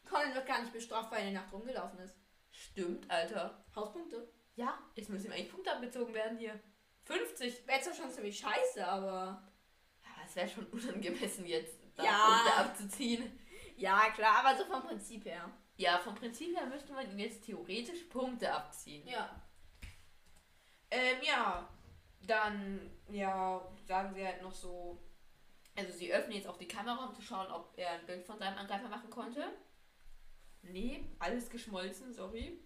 [0.09, 2.15] Colin wird gar nicht bestraft, weil er in der Nacht rumgelaufen ist.
[2.53, 3.65] Stimmt, Alter.
[3.75, 4.33] Hauspunkte.
[4.55, 6.59] Ja, jetzt müssen ihm eigentlich Punkte abgezogen werden hier.
[7.09, 7.67] 50.
[7.67, 9.43] Wäre zwar schon ziemlich scheiße, aber.
[10.05, 12.27] Ja, es wäre schon unangemessen jetzt, da Ja.
[12.27, 13.41] Punkte abzuziehen.
[13.77, 15.51] Ja, klar, aber so vom Prinzip her.
[15.77, 19.07] Ja, vom Prinzip her müsste man ihm jetzt theoretisch Punkte abziehen.
[19.07, 19.43] Ja.
[20.91, 21.69] Ähm, ja,
[22.27, 25.01] dann, ja, sagen sie halt noch so,
[25.77, 28.39] also sie öffnen jetzt auch die Kamera, um zu schauen, ob er ein Bild von
[28.39, 29.45] seinem Angreifer machen konnte.
[30.63, 32.59] Nee, alles geschmolzen, sorry.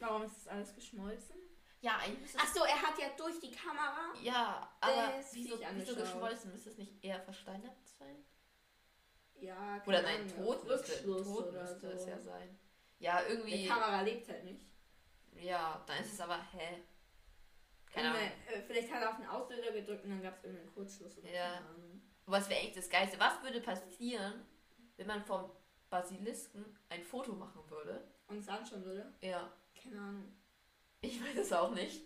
[0.00, 1.39] Warum ist das alles geschmolzen?
[1.80, 4.12] Ja, eigentlich ist Ach es, so, er hat ja durch die Kamera.
[4.22, 6.52] ja, aber wieso, wieso geschmolzen?
[6.52, 8.16] Müsste es nicht eher versteinert sein?
[9.40, 11.86] Ja, Oder nein, tot müsste, tot müsste so.
[11.88, 12.58] es ja sein.
[12.98, 14.66] Ja, Die irgendwie, Kamera lebt halt nicht.
[15.32, 16.82] ja, dann ist es aber, hä?
[17.90, 18.20] Keine Ahnung.
[18.52, 21.16] Äh, Vielleicht hat er auf den Auslöser gedrückt und dann gab es irgendeinen Kurzschluss.
[21.18, 21.54] Oder Ja.
[21.54, 22.02] keine Ahnung.
[22.26, 23.18] Was wäre echt das Geilste?
[23.18, 24.46] Was würde passieren,
[24.98, 25.50] wenn man vom
[25.88, 28.06] Basilisken ein Foto machen würde?
[28.28, 29.12] Und es anschauen würde.
[29.22, 29.50] Ja,
[29.82, 30.36] Keine Ahnung.
[31.00, 32.02] Ich weiß es auch nicht.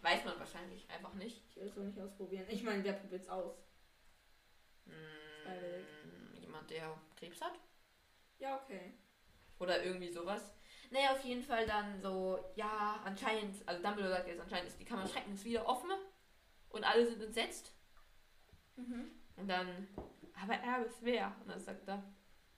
[0.00, 1.42] Weiß man wahrscheinlich einfach nicht.
[1.48, 2.46] Ich will es auch nicht ausprobieren.
[2.48, 3.54] Ich meine, wer probiert es aus?
[4.86, 7.58] Hm, jemand, der Krebs hat?
[8.38, 8.94] Ja, okay.
[9.58, 10.52] Oder irgendwie sowas.
[10.90, 14.84] Naja, auf jeden Fall dann so, ja, anscheinend, also Dumbledore sagt jetzt, anscheinend ist die
[14.84, 15.90] Kammer Schreckens wieder offen.
[16.68, 17.72] Und alle sind entsetzt.
[18.76, 19.10] Mhm.
[19.36, 19.88] Und dann,
[20.34, 21.34] aber er ist wer?
[21.40, 22.02] Und dann sagt er,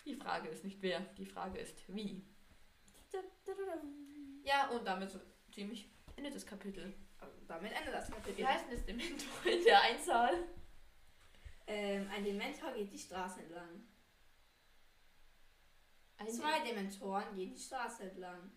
[0.05, 2.25] die Frage ist nicht wer, die Frage ist wie.
[4.45, 5.18] Ja, und damit so
[5.51, 6.95] ziemlich endet das Kapitel.
[7.49, 8.38] Damit endet das Kapitel.
[8.38, 10.45] Wie heißt denn das Dementor in der Einzahl?
[11.66, 13.86] Ähm, ein Dementor geht die Straße entlang.
[16.18, 18.53] Ein Zwei Dementoren gehen die Straße entlang.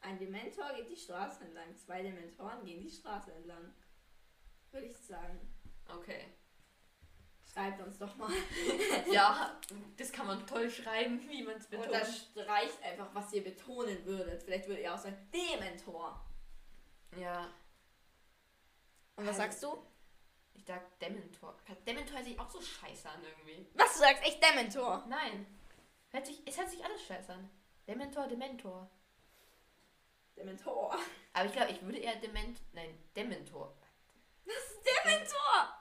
[0.00, 1.76] Ein Dementor geht die Straße entlang.
[1.76, 3.74] Zwei Dementoren gehen die Straße entlang.
[4.70, 5.38] Würde ich sagen.
[5.88, 6.26] Okay.
[7.52, 8.30] Schreibt uns doch mal.
[9.10, 9.58] Ja,
[9.96, 11.92] das kann man toll schreiben, wie man es Und betont.
[11.92, 14.42] dann streicht einfach, was ihr betonen würdet.
[14.42, 16.24] Vielleicht würdet ihr auch sagen, Dementor.
[17.16, 17.44] Ja,
[19.16, 19.82] Und was Also- sagst du?
[20.54, 21.56] ich sag Dementor.
[21.86, 23.66] Dementor hört sich auch so scheiße an irgendwie.
[23.74, 24.22] Was du sagst?
[24.24, 25.04] Echt Dementor.
[25.08, 25.46] Nein.
[26.10, 27.48] Hört sich, es hört sich alles scheiße an.
[27.86, 28.90] Dementor, Dementor.
[30.36, 30.96] Dementor.
[31.32, 32.60] Aber ich glaube, ich würde eher Dement.
[32.72, 33.74] Nein, Dementor.
[34.44, 35.77] Das ist Dementor.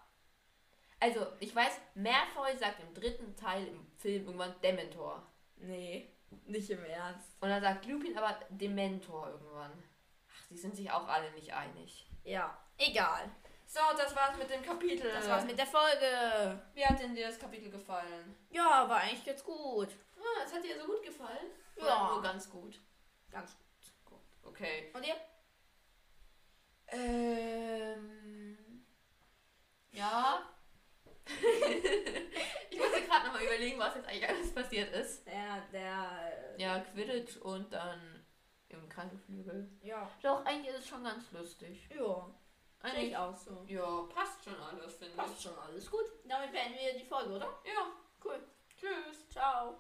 [1.00, 5.24] Also, ich weiß, Malfoy sagt im dritten Teil im Film irgendwann Dementor.
[5.58, 6.10] Nee,
[6.46, 7.38] nicht im Ernst.
[7.40, 9.72] Und dann sagt Lupin aber Dementor irgendwann.
[10.30, 12.08] Ach, die sind sich auch alle nicht einig.
[12.24, 13.30] Ja, egal.
[13.66, 15.12] So, das war's mit dem Kapitel.
[15.12, 16.62] Das war's mit der Folge.
[16.74, 18.36] Wie hat denn dir das Kapitel gefallen?
[18.50, 19.90] Ja, war eigentlich ganz gut.
[20.18, 21.52] Ah, es hat dir so gut gefallen?
[21.76, 21.84] Ja.
[21.84, 22.80] Oder nur ganz gut.
[23.30, 23.58] Ganz
[24.06, 24.20] Gut.
[24.44, 24.90] Okay.
[24.94, 25.16] Und ihr?
[26.88, 28.58] Ähm.
[29.92, 30.57] Ja.
[32.70, 35.26] ich musste gerade nochmal überlegen, was jetzt eigentlich alles passiert ist.
[35.28, 38.26] Der, der, äh, Ja, Quidditch und dann
[38.70, 39.70] im Krankenflügel.
[39.82, 40.10] ja.
[40.22, 41.88] Doch, eigentlich ist es schon ganz lustig.
[41.96, 42.30] Ja,
[42.82, 43.64] Eigentlich, ich auch so.
[43.68, 45.44] ja, passt schon alles, finde Passt ich.
[45.44, 46.06] schon alles gut.
[46.26, 47.60] Damit beenden wir die Folge, oder?
[47.66, 47.92] Ja,
[48.24, 48.40] Cool.
[48.78, 49.28] tschüss.
[49.30, 49.78] Ciao.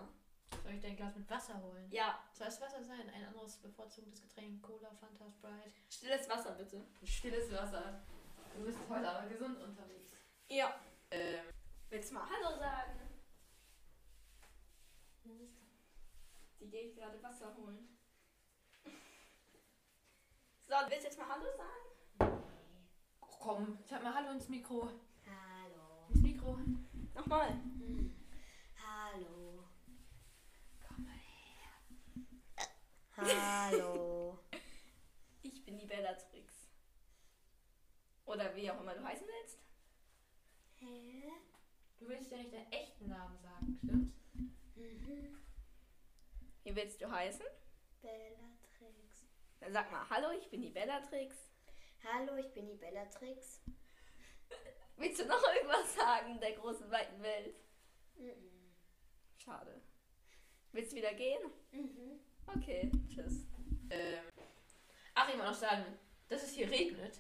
[0.64, 1.88] Soll ich dein Glas mit Wasser holen?
[1.92, 3.10] Ja, Soll es Wasser sein?
[3.10, 4.62] Ein anderes bevorzugtes Getränk?
[4.64, 5.72] Cola, Fanta, Sprite?
[5.90, 6.86] stilles Wasser bitte.
[7.04, 8.02] Stilles Wasser.
[8.56, 10.12] Du bist heute aber gesund unterwegs.
[10.48, 10.74] Ja.
[11.12, 11.46] Ähm.
[11.90, 13.00] Willst du mal Hallo sagen?
[16.60, 17.98] Die geht gerade Wasser holen.
[20.68, 22.44] So, willst du jetzt mal Hallo sagen?
[23.22, 24.84] Oh, komm, sag mal Hallo ins Mikro.
[25.26, 26.06] Hallo.
[26.10, 26.60] Ins Mikro.
[27.20, 27.54] Nochmal.
[28.82, 29.66] Hallo.
[30.88, 31.20] Komm mal
[33.18, 34.40] Hallo.
[35.42, 36.70] Ich bin die Bellatrix.
[38.26, 39.60] Oder wie auch immer du heißen willst.
[40.78, 41.34] Hä?
[42.00, 44.14] Du willst ja nicht deinen echten Namen sagen, stimmt's?
[44.76, 45.42] Mhm.
[46.64, 47.46] Wie willst du heißen?
[48.02, 49.26] Bellatrix.
[49.60, 51.36] Dann sag mal Hallo, ich bin die Bellatrix.
[52.02, 53.62] Hallo, ich bin die Bellatrix.
[55.00, 57.56] Willst du noch irgendwas sagen in der großen weiten Welt?
[58.16, 58.74] Mhm.
[59.38, 59.82] Schade.
[60.74, 61.40] Willst du wieder gehen?
[61.72, 62.20] Mhm.
[62.48, 63.46] Okay, tschüss.
[63.90, 64.24] Ähm.
[65.16, 65.86] Ach, ich wollte noch sagen,
[66.28, 67.18] dass es hier regnet.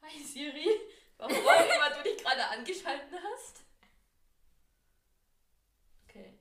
[0.00, 0.68] Hi Siri,
[1.16, 3.64] warum auch immer du dich gerade angeschalten hast.
[6.04, 6.38] Okay.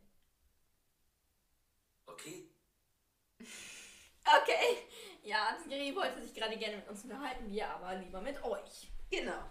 [2.05, 2.49] Okay.
[4.41, 4.86] Okay.
[5.27, 8.87] Ja, Siri wollte sich gerade gerne mit uns unterhalten, wir aber lieber mit euch.
[9.11, 9.43] Genau.